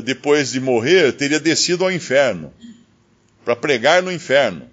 depois 0.04 0.52
de 0.52 0.60
morrer, 0.60 1.12
teria 1.14 1.40
descido 1.40 1.84
ao 1.84 1.92
inferno, 1.92 2.54
para 3.44 3.56
pregar 3.56 4.02
no 4.02 4.12
inferno. 4.12 4.66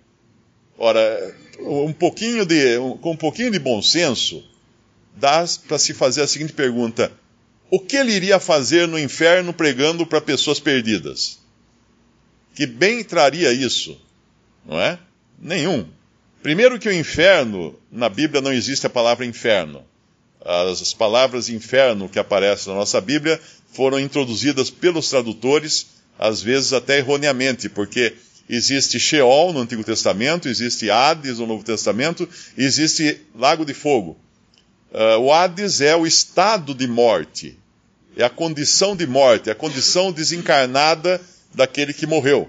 Ora, 0.79 1.37
um 1.61 1.93
pouquinho 1.93 2.45
de, 2.45 2.79
um, 2.79 2.97
com 2.97 3.13
um 3.13 3.17
pouquinho 3.17 3.51
de 3.51 3.59
bom 3.59 3.81
senso, 3.83 4.43
dá 5.17 5.45
para 5.67 5.79
se 5.79 5.93
fazer 5.95 6.23
a 6.23 6.27
seguinte 6.27 6.53
pergunta: 6.53 7.13
o 7.71 7.81
que 7.81 7.97
ele 7.97 8.13
iria 8.13 8.39
fazer 8.39 8.87
no 8.87 8.99
inferno 8.99 9.53
pregando 9.53 10.07
para 10.07 10.21
pessoas 10.21 10.61
perdidas? 10.61 11.44
Que 12.55 12.67
bem 12.67 13.03
traria 13.03 13.53
isso? 13.53 14.01
Não 14.65 14.81
é? 14.81 14.99
Nenhum. 15.39 15.87
Primeiro 16.43 16.79
que 16.79 16.89
o 16.89 16.93
inferno, 16.93 17.79
na 17.91 18.09
Bíblia 18.09 18.41
não 18.41 18.53
existe 18.53 18.87
a 18.87 18.91
palavra 18.91 19.25
inferno. 19.25 19.83
As 20.45 20.93
palavras 20.93 21.49
inferno 21.49 22.09
que 22.09 22.19
aparecem 22.19 22.73
na 22.73 22.79
nossa 22.79 23.01
Bíblia 23.01 23.41
foram 23.73 23.99
introduzidas 23.99 24.71
pelos 24.71 25.09
tradutores, 25.09 25.87
às 26.19 26.43
vezes 26.43 26.73
até 26.73 26.99
erroneamente, 26.99 27.69
porque 27.69 28.15
existe 28.49 29.01
Sheol 29.01 29.53
no 29.53 29.61
Antigo 29.61 29.83
Testamento, 29.83 30.49
existe 30.49 30.91
Hades 30.91 31.39
no 31.39 31.47
Novo 31.47 31.65
Testamento, 31.65 32.29
existe 32.57 33.21
Lago 33.35 33.65
de 33.65 33.73
Fogo. 33.73 34.17
Uh, 34.93 35.19
o 35.19 35.33
Hades 35.33 35.81
é 35.81 35.97
o 35.97 36.07
estado 36.07 36.75
de 36.75 36.87
morte, 36.87 37.59
é 38.17 38.23
a 38.23 38.31
condição 38.31 38.95
de 38.95 39.07
morte, 39.07 39.49
é 39.49 39.53
a 39.53 39.57
condição 39.57 40.13
desencarnada 40.13 41.21
daquele 41.55 41.93
que 41.93 42.07
morreu. 42.07 42.49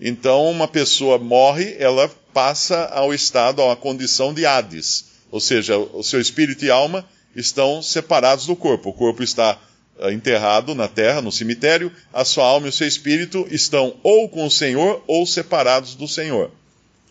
Então, 0.00 0.50
uma 0.50 0.66
pessoa 0.66 1.18
morre, 1.18 1.76
ela 1.78 2.10
passa 2.32 2.86
ao 2.86 3.12
estado, 3.12 3.62
a 3.62 3.76
condição 3.76 4.32
de 4.32 4.46
Hades, 4.46 5.04
ou 5.30 5.40
seja, 5.40 5.76
o 5.78 6.02
seu 6.02 6.20
espírito 6.20 6.64
e 6.64 6.70
alma 6.70 7.04
estão 7.36 7.82
separados 7.82 8.46
do 8.46 8.56
corpo. 8.56 8.90
O 8.90 8.92
corpo 8.92 9.22
está 9.22 9.58
uh, 9.98 10.10
enterrado 10.10 10.74
na 10.74 10.88
terra, 10.88 11.20
no 11.20 11.30
cemitério, 11.30 11.92
a 12.12 12.24
sua 12.24 12.46
alma 12.46 12.66
e 12.66 12.70
o 12.70 12.72
seu 12.72 12.88
espírito 12.88 13.46
estão 13.50 13.96
ou 14.02 14.28
com 14.28 14.46
o 14.46 14.50
Senhor 14.50 15.02
ou 15.06 15.26
separados 15.26 15.94
do 15.94 16.08
Senhor. 16.08 16.50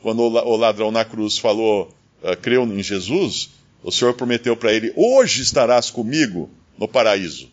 Quando 0.01 0.21
o 0.21 0.55
ladrão 0.55 0.91
na 0.91 1.05
cruz 1.05 1.37
falou, 1.37 1.93
uh, 2.23 2.35
creu 2.37 2.63
em 2.63 2.83
Jesus, 2.83 3.51
o 3.83 3.91
Senhor 3.91 4.13
prometeu 4.13 4.57
para 4.57 4.73
ele: 4.73 4.91
Hoje 4.95 5.41
estarás 5.41 5.89
comigo 5.89 6.49
no 6.77 6.87
paraíso. 6.87 7.49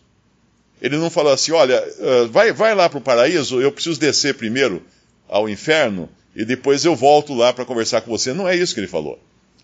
Ele 0.81 0.97
não 0.97 1.09
falou 1.09 1.31
assim: 1.31 1.51
Olha, 1.51 1.83
vai, 2.31 2.51
vai 2.51 2.75
lá 2.75 2.89
para 2.89 2.99
o 2.99 3.01
paraíso, 3.01 3.61
eu 3.61 3.71
preciso 3.71 3.99
descer 3.99 4.35
primeiro 4.35 4.83
ao 5.27 5.49
inferno 5.49 6.09
e 6.35 6.45
depois 6.45 6.85
eu 6.85 6.95
volto 6.95 7.33
lá 7.33 7.51
para 7.51 7.65
conversar 7.65 8.01
com 8.01 8.11
você. 8.11 8.33
Não 8.33 8.47
é 8.47 8.55
isso 8.55 8.73
que 8.73 8.79
ele 8.79 8.87
falou. 8.87 9.19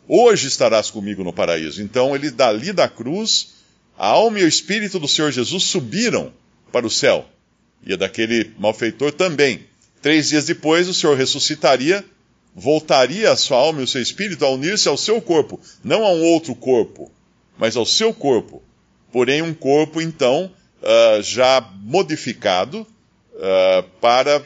Hoje 0.07 0.47
estarás 0.47 0.89
comigo 0.89 1.23
no 1.23 1.31
paraíso. 1.31 1.81
Então 1.81 2.15
ele 2.15 2.29
dali 2.29 2.73
da 2.73 2.89
cruz, 2.89 3.53
a 3.97 4.07
alma 4.07 4.39
e 4.39 4.43
o 4.43 4.47
espírito 4.47 4.99
do 4.99 5.07
Senhor 5.07 5.31
Jesus 5.31 5.63
subiram 5.63 6.33
para 6.71 6.85
o 6.85 6.89
céu. 6.89 7.25
E 7.85 7.95
daquele 7.95 8.51
malfeitor 8.57 9.11
também. 9.11 9.65
Três 10.01 10.29
dias 10.29 10.45
depois, 10.45 10.87
o 10.87 10.93
Senhor 10.93 11.15
ressuscitaria 11.15 12.03
voltaria 12.55 13.31
a 13.31 13.35
sua 13.35 13.57
alma 13.57 13.81
e 13.81 13.83
o 13.83 13.87
seu 13.87 14.01
espírito 14.01 14.45
a 14.45 14.49
unir-se 14.49 14.87
ao 14.87 14.97
seu 14.97 15.21
corpo, 15.21 15.59
não 15.83 16.05
a 16.05 16.11
um 16.11 16.23
outro 16.23 16.53
corpo, 16.53 17.11
mas 17.57 17.75
ao 17.75 17.85
seu 17.85 18.13
corpo. 18.13 18.61
Porém, 19.11 19.41
um 19.41 19.53
corpo, 19.53 20.01
então, 20.01 20.51
uh, 20.83 21.21
já 21.21 21.61
modificado 21.81 22.81
uh, 22.81 23.83
para, 23.99 24.43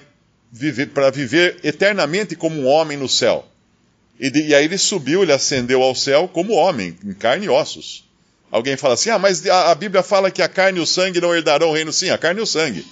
viver, 0.51 0.88
para 0.88 1.10
viver 1.10 1.60
eternamente 1.63 2.36
como 2.36 2.62
um 2.62 2.67
homem 2.67 2.98
no 2.98 3.10
céu. 3.10 3.46
E, 4.20 4.29
de, 4.29 4.48
e 4.48 4.56
aí 4.56 4.65
ele 4.65 4.77
subiu, 4.77 5.24
ele 5.24 5.32
ascendeu 5.32 5.82
ao 5.82 5.94
céu 5.94 6.27
como 6.27 6.53
homem, 6.53 6.98
em 7.03 7.13
carne 7.13 7.46
e 7.46 7.50
ossos. 7.50 8.08
Alguém 8.50 8.77
fala 8.77 8.94
assim: 8.94 9.10
ah, 9.10 9.20
mas 9.20 9.46
a, 9.46 9.72
a 9.72 9.75
Bíblia 9.75 10.01
fala 10.01 10.32
que 10.32 10.41
a 10.41 10.48
carne 10.48 10.79
e 10.79 10.82
o 10.82 10.88
sangue 10.88 11.20
não 11.20 11.36
herdarão 11.36 11.70
o 11.70 11.74
reino. 11.74 11.91
Sim, 11.91 12.10
a 12.10 12.17
carne 12.17 12.39
e 12.39 12.44
o 12.44 12.48
sangue. 12.48 12.86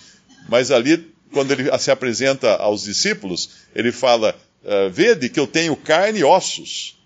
Mas 0.50 0.70
ali, 0.70 1.12
quando 1.32 1.52
ele 1.52 1.76
se 1.80 1.90
apresenta 1.90 2.56
aos 2.56 2.84
discípulos, 2.84 3.50
ele 3.74 3.92
fala: 3.92 4.36
uh, 4.64 4.90
vede 4.92 5.30
que 5.30 5.40
eu 5.40 5.48
tenho 5.48 5.76
carne 5.76 6.20
e 6.20 6.24
ossos, 6.24 7.00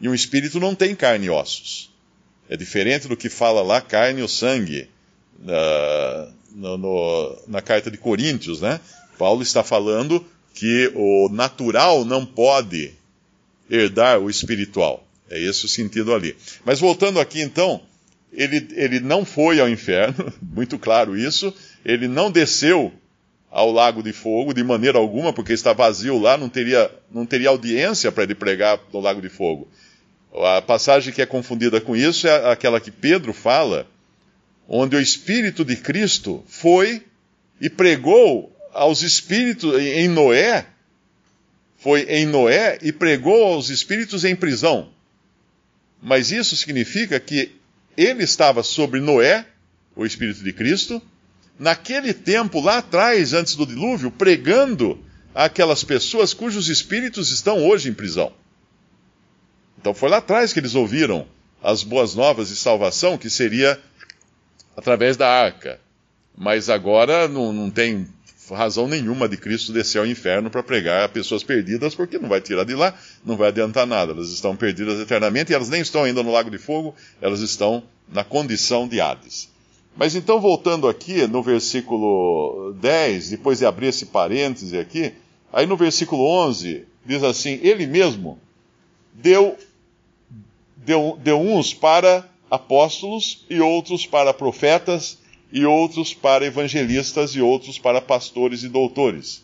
e 0.00 0.08
um 0.08 0.14
espírito 0.14 0.60
não 0.60 0.74
tem 0.74 0.94
carne 0.94 1.26
e 1.26 1.30
ossos. 1.30 1.90
É 2.48 2.56
diferente 2.56 3.08
do 3.08 3.16
que 3.16 3.28
fala 3.28 3.62
lá 3.62 3.80
carne 3.80 4.22
ou 4.22 4.28
sangue, 4.28 4.88
no, 6.52 6.78
no, 6.78 7.38
na 7.46 7.60
carta 7.60 7.90
de 7.90 7.98
Coríntios, 7.98 8.60
né? 8.60 8.80
Paulo 9.18 9.42
está 9.42 9.62
falando 9.62 10.24
que 10.54 10.90
o 10.94 11.28
natural 11.28 12.04
não 12.04 12.24
pode 12.24 12.92
herdar 13.70 14.18
o 14.18 14.30
espiritual. 14.30 15.06
É 15.30 15.40
esse 15.40 15.64
o 15.64 15.68
sentido 15.68 16.14
ali. 16.14 16.36
Mas 16.64 16.80
voltando 16.80 17.20
aqui 17.20 17.40
então, 17.40 17.80
ele, 18.32 18.68
ele 18.72 19.00
não 19.00 19.24
foi 19.24 19.60
ao 19.60 19.68
inferno, 19.68 20.32
muito 20.40 20.78
claro 20.78 21.16
isso, 21.16 21.52
ele 21.84 22.08
não 22.08 22.30
desceu 22.30 22.92
ao 23.50 23.72
lago 23.72 24.02
de 24.02 24.12
fogo 24.12 24.52
de 24.52 24.62
maneira 24.62 24.98
alguma, 24.98 25.32
porque 25.32 25.52
está 25.52 25.72
vazio 25.72 26.18
lá, 26.18 26.36
não 26.36 26.48
teria, 26.48 26.90
não 27.10 27.24
teria 27.24 27.48
audiência 27.48 28.12
para 28.12 28.24
ele 28.24 28.34
pregar 28.34 28.78
no 28.92 29.00
lago 29.00 29.20
de 29.22 29.28
fogo. 29.28 29.68
A 30.34 30.60
passagem 30.60 31.12
que 31.12 31.22
é 31.22 31.26
confundida 31.26 31.80
com 31.80 31.96
isso 31.96 32.28
é 32.28 32.50
aquela 32.50 32.80
que 32.80 32.90
Pedro 32.90 33.32
fala, 33.32 33.86
onde 34.68 34.96
o 34.96 35.00
Espírito 35.00 35.64
de 35.64 35.76
Cristo 35.76 36.44
foi 36.48 37.02
e 37.60 37.70
pregou 37.70 38.54
aos 38.72 39.02
espíritos 39.02 39.80
em 39.80 40.08
Noé, 40.08 40.66
foi 41.78 42.02
em 42.02 42.26
Noé 42.26 42.78
e 42.82 42.92
pregou 42.92 43.44
aos 43.44 43.70
espíritos 43.70 44.24
em 44.24 44.34
prisão. 44.34 44.90
Mas 46.02 46.30
isso 46.30 46.56
significa 46.56 47.18
que 47.18 47.52
ele 47.96 48.24
estava 48.24 48.62
sobre 48.62 49.00
Noé, 49.00 49.46
o 49.94 50.04
Espírito 50.04 50.44
de 50.44 50.52
Cristo, 50.52 51.00
naquele 51.58 52.12
tempo, 52.12 52.60
lá 52.60 52.78
atrás, 52.78 53.32
antes 53.32 53.54
do 53.54 53.66
dilúvio, 53.66 54.10
pregando 54.10 55.02
àquelas 55.34 55.82
pessoas 55.82 56.34
cujos 56.34 56.68
espíritos 56.68 57.30
estão 57.30 57.66
hoje 57.66 57.88
em 57.88 57.94
prisão. 57.94 58.32
Então 59.78 59.94
foi 59.94 60.10
lá 60.10 60.18
atrás 60.18 60.52
que 60.52 60.58
eles 60.58 60.74
ouviram 60.74 61.26
as 61.62 61.82
boas 61.82 62.14
novas 62.14 62.48
de 62.48 62.56
salvação, 62.56 63.16
que 63.16 63.30
seria 63.30 63.80
através 64.76 65.16
da 65.16 65.28
arca. 65.28 65.80
Mas 66.36 66.68
agora 66.68 67.26
não, 67.26 67.52
não 67.52 67.70
tem 67.70 68.06
razão 68.50 68.86
nenhuma 68.86 69.28
de 69.28 69.36
Cristo 69.36 69.72
descer 69.72 69.98
ao 69.98 70.06
inferno 70.06 70.50
para 70.50 70.62
pregar 70.62 71.04
a 71.04 71.08
pessoas 71.08 71.42
perdidas, 71.42 71.94
porque 71.94 72.18
não 72.18 72.28
vai 72.28 72.40
tirar 72.40 72.64
de 72.64 72.74
lá, 72.74 72.94
não 73.24 73.36
vai 73.36 73.48
adiantar 73.48 73.86
nada. 73.86 74.12
Elas 74.12 74.28
estão 74.30 74.54
perdidas 74.54 75.00
eternamente 75.00 75.50
e 75.50 75.54
elas 75.54 75.68
nem 75.68 75.80
estão 75.80 76.04
ainda 76.04 76.22
no 76.22 76.30
lago 76.30 76.50
de 76.50 76.58
fogo, 76.58 76.94
elas 77.20 77.40
estão 77.40 77.82
na 78.08 78.22
condição 78.22 78.86
de 78.86 79.00
Hades. 79.00 79.48
Mas 79.96 80.14
então, 80.14 80.38
voltando 80.40 80.86
aqui 80.88 81.26
no 81.26 81.42
versículo 81.42 82.74
10, 82.80 83.30
depois 83.30 83.58
de 83.58 83.66
abrir 83.66 83.86
esse 83.86 84.06
parêntese 84.06 84.78
aqui, 84.78 85.14
aí 85.50 85.66
no 85.66 85.76
versículo 85.76 86.22
11, 86.22 86.84
diz 87.04 87.24
assim: 87.24 87.58
Ele 87.62 87.86
mesmo 87.86 88.38
deu, 89.14 89.56
deu, 90.76 91.18
deu 91.22 91.40
uns 91.40 91.72
para 91.72 92.28
apóstolos, 92.50 93.44
e 93.50 93.60
outros 93.60 94.06
para 94.06 94.32
profetas, 94.32 95.18
e 95.52 95.64
outros 95.64 96.14
para 96.14 96.44
evangelistas, 96.46 97.34
e 97.34 97.40
outros 97.40 97.78
para 97.78 98.00
pastores 98.00 98.62
e 98.62 98.68
doutores. 98.68 99.42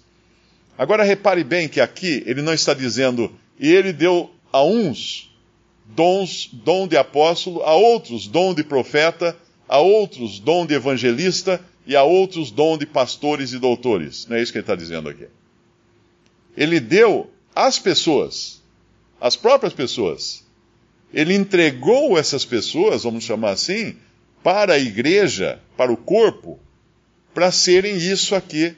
Agora 0.77 1.05
repare 1.05 1.45
bem 1.45 1.69
que 1.69 1.81
aqui 1.81 2.23
ele 2.27 2.43
não 2.43 2.53
está 2.53 2.75
dizendo, 2.75 3.33
e 3.59 3.71
ele 3.71 3.93
deu 3.93 4.31
a 4.53 4.63
uns 4.65 5.31
dons, 5.85 6.49
dom 6.53 6.87
de 6.87 6.97
apóstolo, 6.97 7.63
a 7.63 7.75
outros 7.75 8.27
dom 8.27 8.55
de 8.55 8.65
profeta, 8.65 9.37
a 9.69 9.79
outros 9.79 10.39
dom 10.39 10.67
de 10.67 10.75
evangelista 10.75 11.61
e 11.87 11.97
a 11.97 12.03
outros 12.03 12.51
dom 12.51 12.77
de 12.79 12.87
pastores 12.87 13.53
e 13.53 13.59
doutores. 13.59 14.27
Não 14.27 14.37
é 14.37 14.43
isso 14.43 14.53
que 14.53 14.59
ele 14.59 14.63
está 14.63 14.75
dizendo 14.75 15.09
aqui. 15.09 15.27
Ele 16.57 16.79
deu 16.79 17.31
às 17.55 17.79
pessoas, 17.79 18.63
às 19.21 19.37
próprias 19.37 19.73
pessoas. 19.73 20.42
Ele 21.13 21.35
entregou 21.35 22.19
essas 22.19 22.45
pessoas, 22.45 23.05
vamos 23.05 23.25
chamar 23.25 23.51
assim, 23.51 23.97
para 24.43 24.75
a 24.75 24.79
igreja, 24.79 25.61
para 25.77 25.93
o 25.93 25.97
corpo, 25.97 26.59
para 27.35 27.51
serem 27.51 27.97
isso 27.97 28.35
aqui 28.35 28.75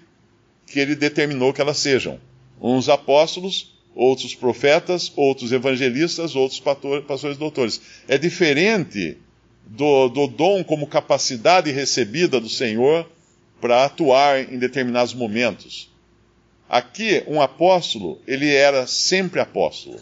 que 0.67 0.81
ele 0.81 0.95
determinou 0.95 1.53
que 1.53 1.61
elas 1.61 1.79
sejam. 1.79 2.19
Uns 2.61 2.89
apóstolos, 2.89 3.75
outros 3.95 4.35
profetas, 4.35 5.13
outros 5.15 5.53
evangelistas, 5.53 6.35
outros 6.35 6.61
pastores 6.61 7.37
doutores. 7.37 7.81
É 8.09 8.19
diferente 8.19 9.17
do, 9.67 10.09
do 10.09 10.27
dom 10.27 10.63
como 10.65 10.87
capacidade 10.87 11.71
recebida 11.71 12.41
do 12.41 12.49
Senhor 12.49 13.09
para 13.61 13.85
atuar 13.85 14.53
em 14.53 14.59
determinados 14.59 15.15
momentos. 15.15 15.91
Aqui, 16.69 17.23
um 17.27 17.41
apóstolo, 17.41 18.21
ele 18.27 18.53
era 18.53 18.87
sempre 18.87 19.41
apóstolo. 19.41 20.01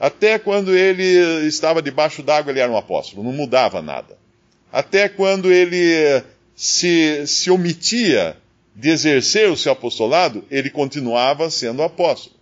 Até 0.00 0.38
quando 0.38 0.74
ele 0.74 1.46
estava 1.46 1.82
debaixo 1.82 2.22
d'água, 2.22 2.50
ele 2.50 2.60
era 2.60 2.72
um 2.72 2.76
apóstolo, 2.76 3.22
não 3.22 3.32
mudava 3.32 3.82
nada. 3.82 4.16
Até 4.72 5.10
quando 5.10 5.52
ele 5.52 6.22
se, 6.56 7.26
se 7.26 7.50
omitia 7.50 8.34
de 8.74 8.88
exercer 8.88 9.50
o 9.50 9.56
seu 9.56 9.72
apostolado, 9.72 10.42
ele 10.50 10.70
continuava 10.70 11.50
sendo 11.50 11.82
apóstolo. 11.82 12.34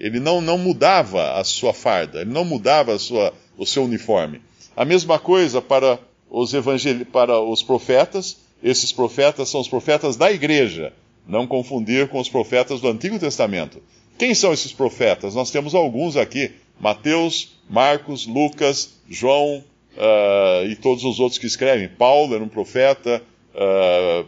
Ele 0.00 0.18
não, 0.18 0.40
não 0.40 0.56
mudava 0.56 1.38
a 1.38 1.44
sua 1.44 1.74
farda, 1.74 2.22
ele 2.22 2.30
não 2.30 2.44
mudava 2.44 2.98
sua, 2.98 3.34
o 3.58 3.66
seu 3.66 3.84
uniforme. 3.84 4.40
A 4.74 4.84
mesma 4.84 5.18
coisa 5.18 5.60
para 5.60 5.98
os, 6.30 6.54
evangel... 6.54 7.04
para 7.06 7.38
os 7.38 7.62
profetas. 7.62 8.38
Esses 8.62 8.92
profetas 8.92 9.50
são 9.50 9.60
os 9.60 9.68
profetas 9.68 10.16
da 10.16 10.32
igreja. 10.32 10.92
Não 11.26 11.46
confundir 11.46 12.08
com 12.08 12.18
os 12.18 12.30
profetas 12.30 12.80
do 12.80 12.88
Antigo 12.88 13.18
Testamento. 13.18 13.82
Quem 14.18 14.34
são 14.34 14.52
esses 14.52 14.72
profetas? 14.72 15.34
Nós 15.34 15.50
temos 15.50 15.74
alguns 15.74 16.16
aqui: 16.16 16.52
Mateus, 16.80 17.56
Marcos, 17.68 18.26
Lucas, 18.26 18.94
João, 19.08 19.62
uh, 19.96 20.66
e 20.68 20.76
todos 20.76 21.04
os 21.04 21.18
outros 21.20 21.38
que 21.38 21.46
escrevem. 21.46 21.88
Paulo 21.88 22.34
era 22.34 22.42
um 22.42 22.48
profeta, 22.48 23.22
uh, 23.54 24.26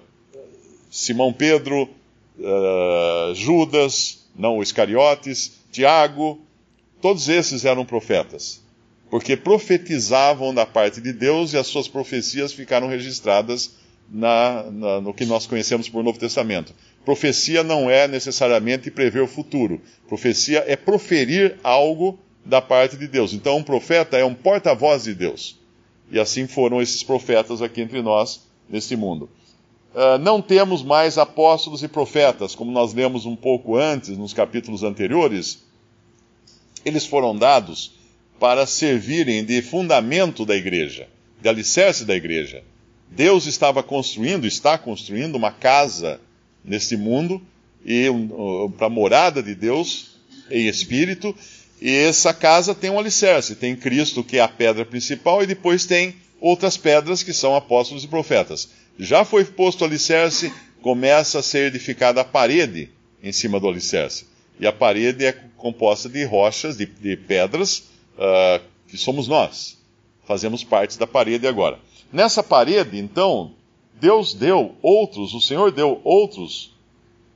Simão 0.91 1.33
Pedro, 1.33 1.89
uh, 2.39 3.35
Judas, 3.35 4.27
não, 4.37 4.59
os 4.59 4.69
Iscariotes, 4.69 5.59
Tiago, 5.71 6.41
todos 7.01 7.29
esses 7.29 7.65
eram 7.65 7.85
profetas, 7.85 8.63
porque 9.11 9.37
profetizavam 9.37 10.55
da 10.55 10.67
parte 10.67 11.01
de 11.01 11.13
Deus 11.13 11.53
e 11.53 11.59
as 11.59 11.67
suas 11.67 11.89
profecias 11.89 12.53
ficaram 12.53 12.89
registradas 12.89 13.77
na, 14.11 14.65
na, 14.71 15.01
no 15.01 15.13
que 15.13 15.25
nós 15.25 15.47
conhecemos 15.47 15.89
por 15.89 16.03
Novo 16.03 16.19
Testamento. 16.19 16.75
Profecia 17.05 17.63
não 17.63 17.89
é 17.89 18.07
necessariamente 18.07 18.91
prever 18.91 19.23
o 19.23 19.29
futuro. 19.29 19.81
Profecia 20.09 20.65
é 20.67 20.77
proferir 20.77 21.59
algo 21.63 22.19
da 22.45 22.61
parte 22.61 22.97
de 22.97 23.07
Deus. 23.07 23.33
Então, 23.33 23.59
um 23.59 23.63
profeta 23.63 24.17
é 24.17 24.25
um 24.25 24.35
porta-voz 24.35 25.05
de 25.05 25.15
Deus. 25.15 25.59
E 26.11 26.19
assim 26.19 26.47
foram 26.47 26.81
esses 26.81 27.03
profetas 27.03 27.61
aqui 27.61 27.81
entre 27.83 28.03
nós, 28.03 28.43
neste 28.69 28.97
mundo. 28.97 29.29
Uh, 29.95 30.19
não 30.21 30.41
temos 30.41 30.83
mais 30.83 31.19
apóstolos 31.19 31.83
e 31.83 31.89
profetas, 31.89 32.55
como 32.55 32.71
nós 32.71 32.95
lemos 32.95 33.27
um 33.27 33.37
pouco 33.37 33.77
antes, 33.77 34.17
nos 34.17 34.33
capítulos 34.33 34.83
anteriores. 34.83 35.65
Eles 36.85 37.07
foram 37.07 37.37
dados 37.37 37.93
para 38.39 38.67
servirem 38.67 39.45
de 39.45 39.61
fundamento 39.61 40.47
da 40.47 40.55
igreja, 40.55 41.09
de 41.41 41.49
alicerce 41.49 42.05
da 42.05 42.15
igreja. 42.15 42.63
Deus 43.11 43.47
estava 43.47 43.83
construindo, 43.83 44.47
está 44.47 44.79
construindo 44.79 45.35
uma 45.35 45.51
casa 45.51 46.21
neste 46.65 46.97
mundo 46.97 47.43
e 47.85 48.07
para 48.77 48.87
a 48.87 48.91
morada 48.91 49.43
de 49.43 49.55
Deus 49.55 50.19
em 50.51 50.67
espírito, 50.67 51.35
e 51.81 51.91
essa 51.91 52.35
casa 52.35 52.75
tem 52.75 52.91
um 52.91 52.99
alicerce, 52.99 53.55
tem 53.55 53.77
Cristo, 53.77 54.25
que 54.25 54.39
é 54.39 54.41
a 54.41 54.49
pedra 54.49 54.85
principal, 54.85 55.43
e 55.43 55.47
depois 55.47 55.87
tem 55.87 56.17
outras 56.41 56.77
pedras 56.77 57.23
que 57.23 57.33
são 57.33 57.55
apóstolos 57.55 58.05
e 58.05 58.09
profetas. 58.09 58.71
Já 58.99 59.25
foi 59.25 59.45
posto 59.45 59.83
o 59.83 59.85
alicerce, 59.85 60.53
começa 60.83 61.39
a 61.39 61.43
ser 61.43 61.69
edificada 61.69 62.21
a 62.21 62.25
parede 62.25 62.91
em 63.23 63.33
cima 63.33 63.61
do 63.61 63.69
alicerce. 63.69 64.27
E 64.59 64.67
a 64.67 64.73
parede 64.73 65.25
é 65.25 65.33
composta 65.57 66.09
de 66.09 66.25
rochas, 66.25 66.77
de, 66.77 66.87
de 66.87 67.17
pedras, 67.17 67.85
uh, 68.17 68.61
que 68.89 68.97
somos 68.97 69.29
nós. 69.29 69.79
Fazemos 70.27 70.65
parte 70.65 70.99
da 70.99 71.07
parede 71.07 71.47
agora. 71.47 71.79
Nessa 72.13 72.43
parede, 72.43 72.99
então, 72.99 73.53
Deus 74.01 74.33
deu 74.33 74.75
outros, 74.81 75.35
o 75.35 75.41
Senhor 75.41 75.71
deu 75.71 76.01
outros 76.05 76.75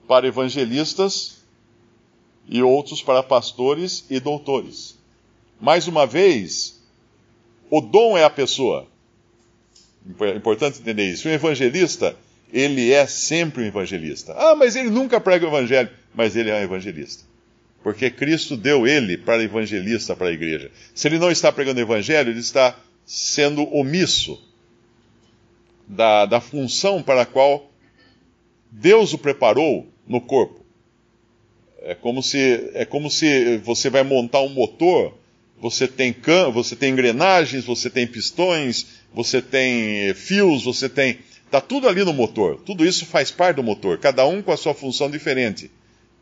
para 0.08 0.26
evangelistas 0.26 1.42
e 2.48 2.62
outros 2.62 3.02
para 3.02 3.22
pastores 3.22 4.04
e 4.08 4.18
doutores. 4.18 4.98
Mais 5.60 5.86
uma 5.86 6.06
vez, 6.06 6.80
o 7.70 7.80
dom 7.80 8.16
é 8.16 8.24
a 8.24 8.30
pessoa. 8.30 8.86
É 10.20 10.36
importante 10.36 10.80
entender 10.80 11.12
isso. 11.12 11.28
Um 11.28 11.32
evangelista, 11.32 12.16
ele 12.52 12.92
é 12.92 13.06
sempre 13.06 13.62
um 13.62 13.66
evangelista. 13.66 14.34
Ah, 14.36 14.54
mas 14.54 14.74
ele 14.74 14.90
nunca 14.90 15.20
prega 15.20 15.46
o 15.46 15.48
evangelho. 15.48 15.90
Mas 16.14 16.34
ele 16.34 16.50
é 16.50 16.54
um 16.56 16.62
evangelista. 16.62 17.24
Porque 17.82 18.10
Cristo 18.10 18.56
deu 18.56 18.86
ele 18.86 19.16
para 19.16 19.42
evangelista 19.42 20.16
para 20.16 20.28
a 20.28 20.32
igreja. 20.32 20.70
Se 20.94 21.08
ele 21.08 21.18
não 21.18 21.30
está 21.30 21.52
pregando 21.52 21.78
o 21.78 21.82
evangelho, 21.82 22.30
ele 22.30 22.40
está 22.40 22.76
sendo 23.06 23.62
omisso 23.74 24.51
da, 25.92 26.25
da 26.25 26.40
função 26.40 27.02
para 27.02 27.22
a 27.22 27.26
qual 27.26 27.70
Deus 28.70 29.12
o 29.12 29.18
preparou 29.18 29.87
no 30.06 30.20
corpo. 30.20 30.64
É 31.82 31.94
como 31.94 32.22
se, 32.22 32.70
é 32.75 32.84
como 32.84 33.11
se 33.11 33.58
você 33.58 33.90
vai 33.90 34.02
montar 34.02 34.40
um 34.40 34.49
motor, 34.49 35.14
você 35.61 35.87
tem 35.87 36.12
can, 36.12 36.50
você 36.50 36.75
tem 36.75 36.92
engrenagens, 36.92 37.64
você 37.64 37.90
tem 37.90 38.06
pistões, 38.06 38.87
você 39.12 39.42
tem 39.42 40.14
fios, 40.14 40.64
você 40.64 40.88
tem. 40.88 41.18
Está 41.44 41.61
tudo 41.61 41.87
ali 41.87 42.02
no 42.04 42.14
motor. 42.14 42.61
Tudo 42.64 42.87
isso 42.87 43.04
faz 43.04 43.30
parte 43.30 43.56
do 43.56 43.62
motor, 43.62 43.99
cada 43.99 44.25
um 44.26 44.40
com 44.40 44.52
a 44.52 44.56
sua 44.56 44.72
função 44.72 45.11
diferente. 45.11 45.70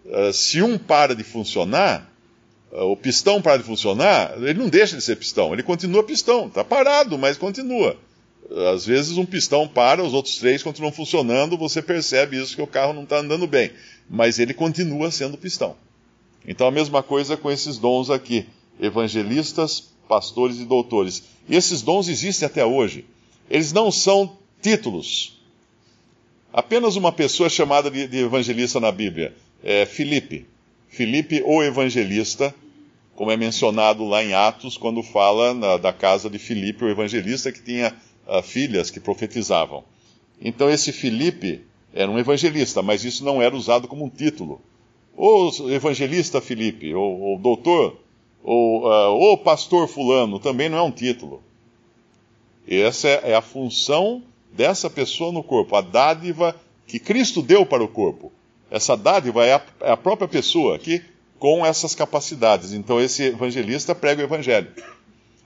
Uh, 0.05 0.33
se 0.33 0.61
um 0.61 0.77
para 0.77 1.15
de 1.15 1.23
funcionar, 1.23 2.11
uh, 2.73 2.85
o 2.87 2.97
pistão 2.97 3.41
para 3.41 3.59
de 3.59 3.63
funcionar, 3.63 4.35
ele 4.39 4.59
não 4.59 4.69
deixa 4.69 4.97
de 4.97 5.03
ser 5.03 5.17
pistão, 5.17 5.53
ele 5.53 5.63
continua 5.63 6.03
pistão. 6.03 6.49
Está 6.49 6.65
parado, 6.65 7.17
mas 7.17 7.37
continua. 7.37 7.97
Às 8.73 8.85
vezes 8.85 9.17
um 9.17 9.25
pistão 9.25 9.69
para, 9.69 10.03
os 10.03 10.13
outros 10.13 10.37
três 10.39 10.63
continuam 10.63 10.93
funcionando, 10.93 11.57
você 11.57 11.81
percebe 11.81 12.41
isso 12.41 12.57
que 12.57 12.63
o 12.63 12.67
carro 12.67 12.93
não 12.93 13.05
está 13.05 13.19
andando 13.19 13.47
bem 13.47 13.71
mas 14.11 14.41
ele 14.41 14.53
continua 14.53 15.13
sendo 15.13 15.39
pistão. 15.39 15.77
Então 16.45 16.67
a 16.67 16.73
mesma 16.73 17.01
coisa 17.01 17.37
com 17.37 17.49
esses 17.49 17.79
dons 17.79 18.11
aqui: 18.11 18.45
evangelistas, 18.81 19.93
pastores 20.09 20.59
e 20.59 20.65
doutores. 20.65 21.23
E 21.49 21.55
esses 21.55 21.81
dons 21.81 22.09
existem 22.09 22.47
até 22.47 22.67
hoje. 22.67 23.05
Eles 23.49 23.73
não 23.73 23.93
são 23.93 24.37
títulos. 24.61 25.39
Apenas 26.53 26.97
uma 26.97 27.13
pessoa 27.13 27.49
chamada 27.49 27.89
de, 27.89 28.09
de 28.09 28.19
evangelista 28.19 28.81
na 28.81 28.91
Bíblia 28.91 29.33
é 29.63 29.87
Filipe. 29.87 30.47
Filipe, 30.89 31.41
o 31.47 31.63
evangelista, 31.63 32.53
como 33.15 33.31
é 33.31 33.37
mencionado 33.37 34.05
lá 34.05 34.25
em 34.25 34.35
Atos, 34.35 34.77
quando 34.77 35.05
fala 35.05 35.55
na, 35.55 35.77
da 35.77 35.93
casa 35.93 36.29
de 36.29 36.39
Filipe, 36.39 36.85
o 36.85 36.89
evangelista, 36.89 37.53
que 37.53 37.63
tinha 37.63 37.95
uh, 38.31 38.43
filhas 38.43 38.91
que 38.91 39.01
profetizavam. 39.01 39.83
Então, 40.41 40.71
esse 40.71 40.93
Filipe 40.93 41.65
era 41.93 42.11
um 42.11 42.19
evangelista, 42.19 42.83
mas 42.83 43.05
isso 43.05 43.25
não 43.25 43.43
era 43.43 43.57
usado 43.57 43.89
como 43.89 44.05
um 44.05 44.09
título. 44.09 44.61
Ou 45.17 45.51
evangelista 45.71 46.41
Felipe, 46.41 46.95
ou, 46.95 47.21
ou 47.21 47.39
doutor, 47.39 47.97
ou, 48.43 49.35
uh, 49.35 49.39
pastor 49.39 49.89
fulano, 49.89 50.39
também 50.39 50.69
não 50.69 50.79
é 50.79 50.83
um 50.83 50.91
título. 50.91 51.43
Essa 52.67 53.09
é, 53.09 53.31
é 53.33 53.35
a 53.35 53.43
função 53.43 54.23
dessa 54.53 54.89
pessoa 54.89 55.33
no 55.33 55.43
corpo, 55.43 55.77
a 55.77 55.81
dádiva 55.81 56.57
que 56.87 56.99
Cristo 56.99 57.43
deu 57.43 57.67
para 57.67 57.85
o 57.85 57.89
corpo. 57.89 58.33
Essa 58.71 58.97
dádiva 58.97 59.45
é 59.45 59.55
a, 59.55 59.63
é 59.81 59.91
a 59.91 59.97
própria 59.97 60.29
pessoa 60.29 60.79
que 60.79 61.03
com 61.39 61.65
essas 61.65 61.95
capacidades. 61.95 62.73
Então 62.73 63.01
esse 63.01 63.25
evangelista 63.25 63.95
prega 63.95 64.23
o 64.23 64.25
evangelho. 64.25 64.69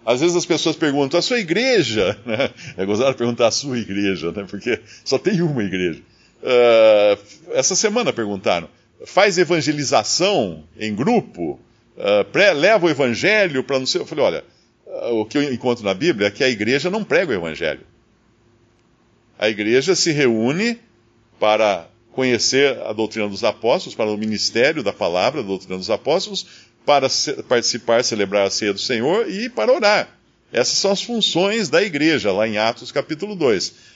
Às 0.04 0.20
vezes 0.20 0.36
as 0.36 0.44
pessoas 0.44 0.76
perguntam, 0.76 1.18
a 1.18 1.22
sua 1.22 1.38
igreja? 1.38 2.18
Né? 2.26 2.50
É 2.76 2.84
gozado 2.84 3.16
perguntar 3.16 3.48
a 3.48 3.50
sua 3.50 3.78
igreja, 3.78 4.32
né? 4.32 4.46
porque 4.48 4.80
só 5.04 5.18
tem 5.18 5.40
uma 5.42 5.62
igreja. 5.62 6.00
Uh, 6.42 7.18
essa 7.52 7.74
semana 7.74 8.12
perguntaram: 8.12 8.68
faz 9.06 9.38
evangelização 9.38 10.64
em 10.78 10.94
grupo? 10.94 11.58
Uh, 11.96 12.24
pré, 12.32 12.52
leva 12.52 12.86
o 12.86 12.90
evangelho 12.90 13.62
para 13.64 13.78
não 13.78 13.86
sei. 13.86 14.00
Eu 14.00 14.06
falei: 14.06 14.24
olha, 14.24 14.44
uh, 14.86 15.20
o 15.20 15.24
que 15.24 15.38
eu 15.38 15.52
encontro 15.52 15.84
na 15.84 15.94
Bíblia 15.94 16.28
é 16.28 16.30
que 16.30 16.44
a 16.44 16.48
igreja 16.48 16.90
não 16.90 17.04
prega 17.04 17.32
o 17.32 17.34
evangelho. 17.34 17.86
A 19.38 19.48
igreja 19.48 19.94
se 19.94 20.12
reúne 20.12 20.78
para 21.38 21.88
conhecer 22.12 22.80
a 22.82 22.92
doutrina 22.92 23.28
dos 23.28 23.42
apóstolos, 23.42 23.94
para 23.94 24.10
o 24.10 24.16
ministério 24.16 24.82
da 24.82 24.92
palavra, 24.92 25.42
da 25.42 25.48
doutrina 25.48 25.76
dos 25.76 25.90
apóstolos, 25.90 26.46
para 26.84 27.08
participar, 27.48 28.04
celebrar 28.04 28.46
a 28.46 28.50
ceia 28.50 28.72
do 28.72 28.78
Senhor 28.78 29.30
e 29.30 29.48
para 29.48 29.72
orar. 29.72 30.08
Essas 30.52 30.78
são 30.78 30.92
as 30.92 31.02
funções 31.02 31.68
da 31.68 31.82
igreja, 31.82 32.32
lá 32.32 32.46
em 32.46 32.58
Atos 32.58 32.92
capítulo 32.92 33.34
2 33.34 33.94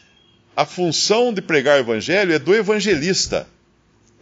a 0.59 0.65
função 0.65 1.33
de 1.33 1.41
pregar 1.41 1.77
o 1.77 1.83
evangelho 1.83 2.35
é 2.35 2.39
do 2.39 2.53
evangelista. 2.53 3.47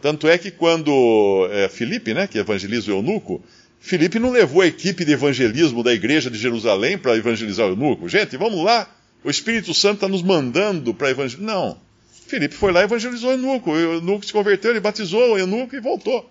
Tanto 0.03 0.29
é 0.29 0.37
que 0.37 0.51
quando 0.51 1.49
é, 1.51 2.13
né, 2.13 2.27
que 2.27 2.37
evangeliza 2.37 2.93
o 2.93 2.97
eunuco, 2.97 3.43
Filipe 3.81 4.19
não 4.19 4.31
levou 4.33 4.61
a 4.61 4.67
equipe 4.67 5.03
de 5.03 5.13
evangelismo 5.13 5.83
da 5.83 5.95
igreja 5.95 6.31
de 6.31 6.37
Jerusalém 6.37 6.99
para 6.99 7.17
evangelizar 7.17 7.65
o 7.65 7.71
eunuco. 7.71 8.07
Gente, 8.07 8.37
vamos 8.37 8.63
lá, 8.63 8.87
o 9.25 9.31
Espírito 9.31 9.73
Santo 9.73 9.95
está 9.95 10.09
nos 10.09 10.23
mandando 10.23 10.93
para 10.93 11.09
evangelizar. 11.09 11.57
Não. 11.57 11.81
Filipe 12.27 12.55
foi 12.55 12.71
lá 12.71 12.83
e 12.83 12.85
evangelizou 12.85 13.31
o 13.31 13.33
eunuco. 13.33 13.71
O 13.71 13.79
eunuco 13.79 14.27
se 14.27 14.33
converteu, 14.35 14.73
ele 14.73 14.81
batizou 14.81 15.33
o 15.33 15.39
eunuco 15.39 15.75
e 15.75 15.81
voltou. 15.81 16.31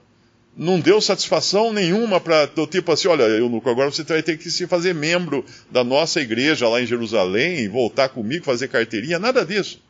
Não 0.58 0.80
deu 0.80 1.02
satisfação 1.02 1.74
nenhuma 1.74 2.22
para 2.22 2.46
do 2.46 2.66
tipo 2.66 2.92
assim, 2.92 3.10
olha, 3.10 3.24
eunuco, 3.24 3.70
agora 3.70 3.92
você 3.92 4.04
vai 4.04 4.24
ter 4.24 4.38
que 4.38 4.50
se 4.50 4.66
fazer 4.66 4.94
membro 4.96 5.44
da 5.70 5.84
nossa 5.84 6.22
igreja 6.22 6.70
lá 6.70 6.82
em 6.82 6.86
Jerusalém 6.86 7.60
e 7.60 7.68
voltar 7.68 8.08
comigo, 8.10 8.46
fazer 8.46 8.70
carteirinha, 8.70 9.20
nada 9.20 9.46
disso. 9.46 9.82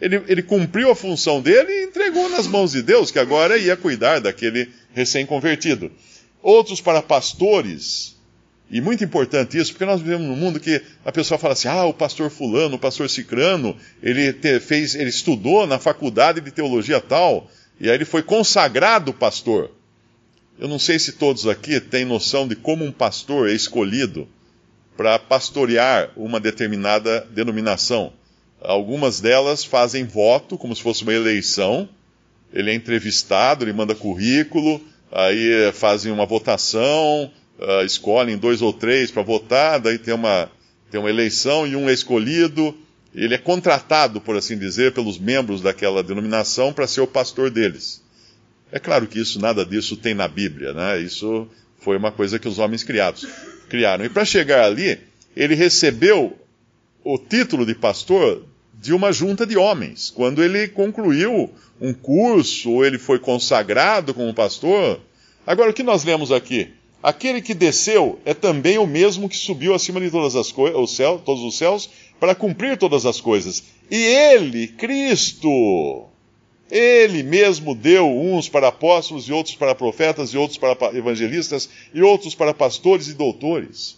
Ele, 0.00 0.22
ele 0.26 0.42
cumpriu 0.42 0.90
a 0.90 0.96
função 0.96 1.40
dele 1.40 1.70
e 1.70 1.84
entregou 1.84 2.28
nas 2.30 2.46
mãos 2.46 2.72
de 2.72 2.82
Deus, 2.82 3.10
que 3.10 3.18
agora 3.18 3.58
ia 3.58 3.76
cuidar 3.76 4.20
daquele 4.20 4.70
recém-convertido. 4.94 5.90
Outros 6.42 6.80
para 6.80 7.02
pastores, 7.02 8.16
e 8.70 8.80
muito 8.80 9.04
importante 9.04 9.58
isso, 9.58 9.72
porque 9.72 9.84
nós 9.84 10.00
vivemos 10.00 10.26
num 10.26 10.36
mundo 10.36 10.58
que 10.58 10.82
a 11.04 11.12
pessoa 11.12 11.38
fala 11.38 11.52
assim: 11.52 11.68
ah, 11.68 11.84
o 11.84 11.94
pastor 11.94 12.30
fulano, 12.30 12.76
o 12.76 12.78
pastor 12.78 13.08
cicrano, 13.08 13.76
ele 14.02 14.32
te, 14.32 14.60
fez, 14.60 14.94
ele 14.94 15.10
estudou 15.10 15.66
na 15.66 15.78
faculdade 15.78 16.40
de 16.40 16.50
teologia 16.50 17.00
tal, 17.00 17.50
e 17.78 17.88
aí 17.88 17.94
ele 17.94 18.04
foi 18.04 18.22
consagrado 18.22 19.12
pastor. 19.12 19.70
Eu 20.58 20.68
não 20.68 20.78
sei 20.78 20.98
se 20.98 21.12
todos 21.12 21.46
aqui 21.46 21.78
têm 21.80 22.04
noção 22.04 22.48
de 22.48 22.56
como 22.56 22.84
um 22.84 22.90
pastor 22.90 23.48
é 23.48 23.52
escolhido 23.52 24.26
para 24.96 25.18
pastorear 25.18 26.10
uma 26.16 26.40
determinada 26.40 27.26
denominação. 27.30 28.14
Algumas 28.62 29.20
delas 29.20 29.64
fazem 29.64 30.04
voto, 30.04 30.56
como 30.56 30.74
se 30.74 30.82
fosse 30.82 31.02
uma 31.02 31.12
eleição. 31.12 31.86
Ele 32.52 32.70
é 32.70 32.74
entrevistado, 32.74 33.64
ele 33.64 33.74
manda 33.74 33.94
currículo, 33.94 34.80
aí 35.12 35.52
eh, 35.52 35.72
fazem 35.72 36.10
uma 36.10 36.24
votação, 36.24 37.30
uh, 37.58 37.84
escolhem 37.84 38.38
dois 38.38 38.62
ou 38.62 38.72
três 38.72 39.10
para 39.10 39.22
votar, 39.22 39.78
daí 39.78 39.98
tem 39.98 40.14
uma, 40.14 40.50
Tem 40.90 40.98
uma 40.98 41.10
eleição 41.10 41.66
e 41.66 41.76
um 41.76 41.88
é 41.88 41.92
escolhido, 41.92 42.74
ele 43.14 43.34
é 43.34 43.38
contratado, 43.38 44.20
por 44.20 44.36
assim 44.36 44.56
dizer, 44.56 44.92
pelos 44.92 45.18
membros 45.18 45.60
daquela 45.60 46.02
denominação 46.02 46.72
para 46.72 46.86
ser 46.86 47.02
o 47.02 47.06
pastor 47.06 47.50
deles. 47.50 48.05
É 48.76 48.78
claro 48.78 49.06
que 49.06 49.18
isso, 49.18 49.40
nada 49.40 49.64
disso 49.64 49.96
tem 49.96 50.12
na 50.12 50.28
Bíblia, 50.28 50.74
né? 50.74 51.00
Isso 51.00 51.48
foi 51.78 51.96
uma 51.96 52.12
coisa 52.12 52.38
que 52.38 52.46
os 52.46 52.58
homens 52.58 52.82
criados 52.84 53.26
criaram. 53.70 54.04
E 54.04 54.10
para 54.10 54.22
chegar 54.22 54.66
ali, 54.66 54.98
ele 55.34 55.54
recebeu 55.54 56.38
o 57.02 57.16
título 57.16 57.64
de 57.64 57.74
pastor 57.74 58.44
de 58.74 58.92
uma 58.92 59.12
junta 59.12 59.46
de 59.46 59.56
homens. 59.56 60.10
Quando 60.10 60.44
ele 60.44 60.68
concluiu 60.68 61.50
um 61.80 61.94
curso, 61.94 62.70
ou 62.70 62.84
ele 62.84 62.98
foi 62.98 63.18
consagrado 63.18 64.12
como 64.12 64.34
pastor. 64.34 65.00
Agora, 65.46 65.70
o 65.70 65.72
que 65.72 65.82
nós 65.82 66.04
lemos 66.04 66.30
aqui? 66.30 66.68
Aquele 67.02 67.40
que 67.40 67.54
desceu 67.54 68.20
é 68.26 68.34
também 68.34 68.76
o 68.76 68.86
mesmo 68.86 69.26
que 69.26 69.38
subiu 69.38 69.72
acima 69.72 70.02
de 70.02 70.10
todas 70.10 70.36
as 70.36 70.52
coisas, 70.52 70.90
céu, 70.90 71.22
todos 71.24 71.42
os 71.42 71.56
céus, 71.56 71.88
para 72.20 72.34
cumprir 72.34 72.76
todas 72.76 73.06
as 73.06 73.22
coisas. 73.22 73.62
E 73.90 73.96
ele, 73.96 74.68
Cristo, 74.68 76.10
ele 76.70 77.22
mesmo 77.22 77.74
deu 77.74 78.08
uns 78.08 78.48
para 78.48 78.68
apóstolos, 78.68 79.28
e 79.28 79.32
outros 79.32 79.54
para 79.54 79.74
profetas, 79.74 80.30
e 80.30 80.36
outros 80.36 80.58
para 80.58 80.96
evangelistas, 80.96 81.68
e 81.94 82.02
outros 82.02 82.34
para 82.34 82.52
pastores 82.52 83.08
e 83.08 83.14
doutores. 83.14 83.96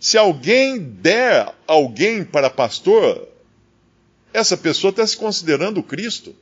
Se 0.00 0.16
alguém 0.16 0.78
der 0.78 1.52
alguém 1.66 2.24
para 2.24 2.50
pastor, 2.50 3.28
essa 4.32 4.56
pessoa 4.56 4.90
está 4.90 5.06
se 5.06 5.16
considerando 5.16 5.82
Cristo. 5.82 6.34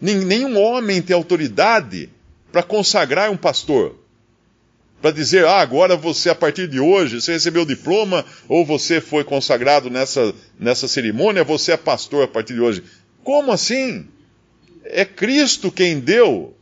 Nenhum 0.00 0.60
homem 0.60 1.00
tem 1.00 1.14
autoridade 1.14 2.10
para 2.50 2.62
consagrar 2.62 3.30
um 3.30 3.36
pastor. 3.36 3.96
Para 5.00 5.10
dizer, 5.10 5.44
ah, 5.44 5.60
agora 5.60 5.96
você, 5.96 6.30
a 6.30 6.34
partir 6.34 6.68
de 6.68 6.78
hoje, 6.78 7.20
você 7.20 7.32
recebeu 7.32 7.62
o 7.62 7.66
diploma, 7.66 8.24
ou 8.48 8.64
você 8.64 9.00
foi 9.00 9.24
consagrado 9.24 9.90
nessa, 9.90 10.32
nessa 10.58 10.86
cerimônia, 10.86 11.42
você 11.42 11.72
é 11.72 11.76
pastor 11.76 12.24
a 12.24 12.28
partir 12.28 12.54
de 12.54 12.60
hoje. 12.60 12.84
Como 13.24 13.52
assim? 13.52 14.08
É 14.84 15.04
Cristo 15.04 15.70
quem 15.70 16.00
deu 16.00 16.56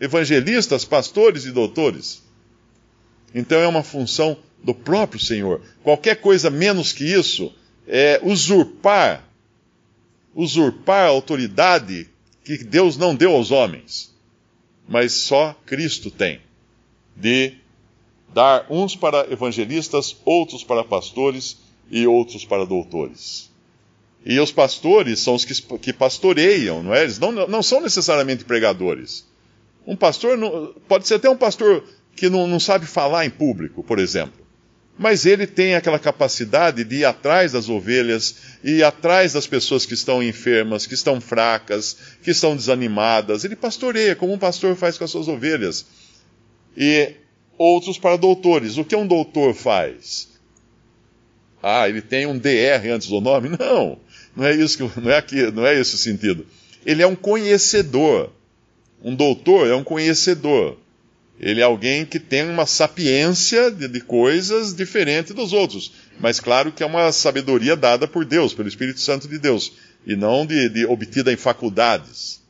evangelistas, 0.00 0.84
pastores 0.84 1.44
e 1.44 1.52
doutores. 1.52 2.22
Então 3.34 3.60
é 3.60 3.66
uma 3.68 3.82
função 3.82 4.36
do 4.62 4.74
próprio 4.74 5.20
Senhor. 5.20 5.60
Qualquer 5.82 6.16
coisa 6.20 6.50
menos 6.50 6.92
que 6.92 7.04
isso 7.04 7.52
é 7.86 8.20
usurpar, 8.22 9.24
usurpar 10.34 11.06
a 11.06 11.10
autoridade 11.10 12.08
que 12.44 12.58
Deus 12.58 12.96
não 12.96 13.14
deu 13.14 13.34
aos 13.34 13.50
homens, 13.50 14.14
mas 14.88 15.12
só 15.12 15.54
Cristo 15.66 16.10
tem, 16.10 16.40
de 17.16 17.54
dar 18.32 18.66
uns 18.70 18.96
para 18.96 19.30
evangelistas, 19.30 20.16
outros 20.24 20.64
para 20.64 20.84
pastores 20.84 21.58
e 21.90 22.06
outros 22.06 22.44
para 22.44 22.64
doutores. 22.64 23.49
E 24.24 24.38
os 24.38 24.52
pastores 24.52 25.20
são 25.20 25.34
os 25.34 25.44
que, 25.44 25.78
que 25.78 25.92
pastoreiam, 25.92 26.82
não 26.82 26.94
é? 26.94 27.02
Eles 27.02 27.18
não, 27.18 27.32
não 27.32 27.62
são 27.62 27.80
necessariamente 27.80 28.44
pregadores. 28.44 29.26
Um 29.86 29.96
pastor 29.96 30.36
não, 30.36 30.74
pode 30.86 31.08
ser 31.08 31.14
até 31.14 31.28
um 31.28 31.36
pastor 31.36 31.84
que 32.14 32.28
não, 32.28 32.46
não 32.46 32.60
sabe 32.60 32.86
falar 32.86 33.24
em 33.24 33.30
público, 33.30 33.82
por 33.82 33.98
exemplo. 33.98 34.40
Mas 34.98 35.24
ele 35.24 35.46
tem 35.46 35.74
aquela 35.74 35.98
capacidade 35.98 36.84
de 36.84 36.96
ir 36.96 37.04
atrás 37.06 37.52
das 37.52 37.70
ovelhas, 37.70 38.36
ir 38.62 38.84
atrás 38.84 39.32
das 39.32 39.46
pessoas 39.46 39.86
que 39.86 39.94
estão 39.94 40.22
enfermas, 40.22 40.86
que 40.86 40.92
estão 40.92 41.18
fracas, 41.18 41.96
que 42.22 42.30
estão 42.30 42.54
desanimadas. 42.54 43.42
Ele 43.42 43.56
pastoreia, 43.56 44.14
como 44.14 44.34
um 44.34 44.38
pastor 44.38 44.76
faz 44.76 44.98
com 44.98 45.04
as 45.04 45.10
suas 45.10 45.28
ovelhas. 45.28 45.86
E 46.76 47.14
outros 47.56 47.96
para 47.96 48.16
doutores. 48.16 48.76
O 48.76 48.84
que 48.84 48.94
um 48.94 49.06
doutor 49.06 49.54
faz? 49.54 50.28
Ah, 51.62 51.88
ele 51.88 52.02
tem 52.02 52.26
um 52.26 52.38
DR 52.38 52.86
antes 52.92 53.08
do 53.08 53.20
nome? 53.20 53.50
Não, 53.58 53.98
não 54.40 54.46
é 54.46 54.54
isso 54.54 54.78
que, 54.78 54.82
não 55.00 55.10
é 55.10 55.18
aqui, 55.18 55.50
não 55.50 55.66
é 55.66 55.78
esse 55.78 55.96
o 55.96 55.98
sentido. 55.98 56.46
Ele 56.86 57.02
é 57.02 57.06
um 57.06 57.14
conhecedor. 57.14 58.30
Um 59.04 59.14
doutor 59.14 59.66
é 59.66 59.74
um 59.74 59.84
conhecedor. 59.84 60.78
Ele 61.38 61.60
é 61.60 61.64
alguém 61.64 62.06
que 62.06 62.18
tem 62.18 62.48
uma 62.48 62.64
sapiência 62.64 63.70
de, 63.70 63.86
de 63.86 64.00
coisas 64.00 64.74
diferente 64.74 65.34
dos 65.34 65.52
outros. 65.52 65.92
Mas 66.18 66.40
claro 66.40 66.72
que 66.72 66.82
é 66.82 66.86
uma 66.86 67.12
sabedoria 67.12 67.76
dada 67.76 68.08
por 68.08 68.24
Deus, 68.24 68.54
pelo 68.54 68.68
Espírito 68.68 69.00
Santo 69.00 69.28
de 69.28 69.38
Deus, 69.38 69.72
e 70.06 70.16
não 70.16 70.46
de, 70.46 70.70
de 70.70 70.86
obtida 70.86 71.30
em 71.30 71.36
faculdades. 71.36 72.40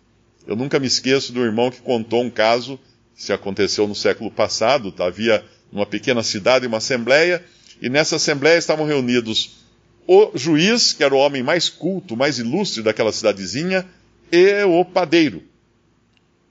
Eu 0.46 0.54
nunca 0.54 0.78
me 0.78 0.86
esqueço 0.86 1.32
do 1.32 1.44
irmão 1.44 1.72
que 1.72 1.80
contou 1.80 2.22
um 2.22 2.30
caso, 2.30 2.78
se 3.16 3.32
aconteceu 3.32 3.88
no 3.88 3.96
século 3.96 4.30
passado, 4.30 4.94
havia 4.98 5.44
numa 5.72 5.86
pequena 5.86 6.22
cidade 6.22 6.66
uma 6.66 6.78
assembleia, 6.78 7.44
e 7.82 7.88
nessa 7.88 8.16
assembleia 8.16 8.58
estavam 8.58 8.86
reunidos 8.86 9.59
o 10.06 10.30
juiz, 10.36 10.92
que 10.92 11.04
era 11.04 11.14
o 11.14 11.18
homem 11.18 11.42
mais 11.42 11.68
culto, 11.68 12.16
mais 12.16 12.38
ilustre 12.38 12.82
daquela 12.82 13.12
cidadezinha, 13.12 13.86
e 14.30 14.62
o 14.64 14.84
padeiro. 14.84 15.42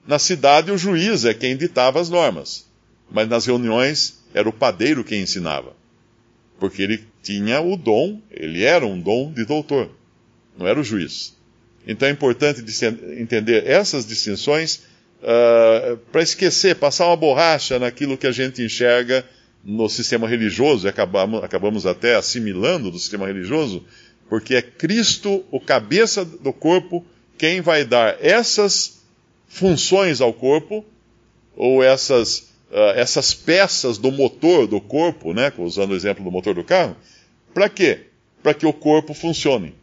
Na 0.06 0.18
cidade, 0.18 0.70
o 0.70 0.78
juiz 0.78 1.24
é 1.24 1.34
quem 1.34 1.56
ditava 1.56 2.00
as 2.00 2.08
normas, 2.08 2.66
mas 3.10 3.28
nas 3.28 3.46
reuniões 3.46 4.18
era 4.34 4.48
o 4.48 4.52
padeiro 4.52 5.04
quem 5.04 5.22
ensinava. 5.22 5.74
Porque 6.58 6.82
ele 6.82 7.04
tinha 7.22 7.60
o 7.60 7.76
dom, 7.76 8.20
ele 8.30 8.62
era 8.62 8.86
um 8.86 8.98
dom 8.98 9.32
de 9.32 9.44
doutor, 9.44 9.90
não 10.58 10.66
era 10.66 10.80
o 10.80 10.84
juiz. 10.84 11.34
Então 11.86 12.08
é 12.08 12.12
importante 12.12 12.62
entender 13.18 13.66
essas 13.66 14.06
distinções 14.06 14.82
uh, 15.22 15.96
para 16.12 16.22
esquecer, 16.22 16.76
passar 16.76 17.06
uma 17.06 17.16
borracha 17.16 17.78
naquilo 17.78 18.18
que 18.18 18.26
a 18.26 18.32
gente 18.32 18.62
enxerga 18.62 19.24
no 19.64 19.88
sistema 19.88 20.26
religioso, 20.28 20.86
e 20.86 20.88
acabamos, 20.88 21.44
acabamos 21.44 21.86
até 21.86 22.16
assimilando 22.16 22.90
do 22.90 22.98
sistema 22.98 23.26
religioso, 23.26 23.84
porque 24.28 24.54
é 24.54 24.62
Cristo, 24.62 25.44
o 25.50 25.60
cabeça 25.60 26.24
do 26.24 26.52
corpo, 26.52 27.04
quem 27.36 27.60
vai 27.60 27.84
dar 27.84 28.16
essas 28.24 29.02
funções 29.48 30.20
ao 30.20 30.32
corpo, 30.32 30.84
ou 31.56 31.82
essas, 31.82 32.50
uh, 32.70 32.94
essas 32.94 33.34
peças 33.34 33.98
do 33.98 34.10
motor 34.10 34.66
do 34.66 34.80
corpo, 34.80 35.34
né, 35.34 35.52
usando 35.58 35.90
o 35.90 35.96
exemplo 35.96 36.24
do 36.24 36.30
motor 36.30 36.54
do 36.54 36.64
carro, 36.64 36.96
para 37.52 37.68
quê? 37.68 38.06
Para 38.42 38.54
que 38.54 38.64
o 38.64 38.72
corpo 38.72 39.12
funcione. 39.12 39.74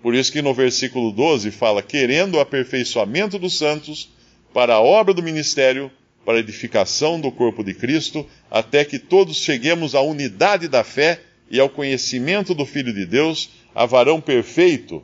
Por 0.00 0.14
isso 0.14 0.30
que 0.30 0.42
no 0.42 0.54
versículo 0.54 1.10
12 1.10 1.50
fala: 1.50 1.82
querendo 1.82 2.34
o 2.34 2.40
aperfeiçoamento 2.40 3.38
dos 3.38 3.58
santos 3.58 4.10
para 4.52 4.74
a 4.74 4.80
obra 4.80 5.14
do 5.14 5.22
ministério, 5.22 5.90
para 6.24 6.38
a 6.38 6.40
edificação 6.40 7.20
do 7.20 7.30
corpo 7.30 7.62
de 7.62 7.74
Cristo, 7.74 8.26
até 8.50 8.84
que 8.84 8.98
todos 8.98 9.36
cheguemos 9.36 9.94
à 9.94 10.00
unidade 10.00 10.68
da 10.68 10.82
fé 10.82 11.20
e 11.50 11.60
ao 11.60 11.68
conhecimento 11.68 12.54
do 12.54 12.64
Filho 12.64 12.92
de 12.92 13.04
Deus, 13.04 13.50
a 13.74 13.84
varão 13.86 14.20
perfeito, 14.20 15.02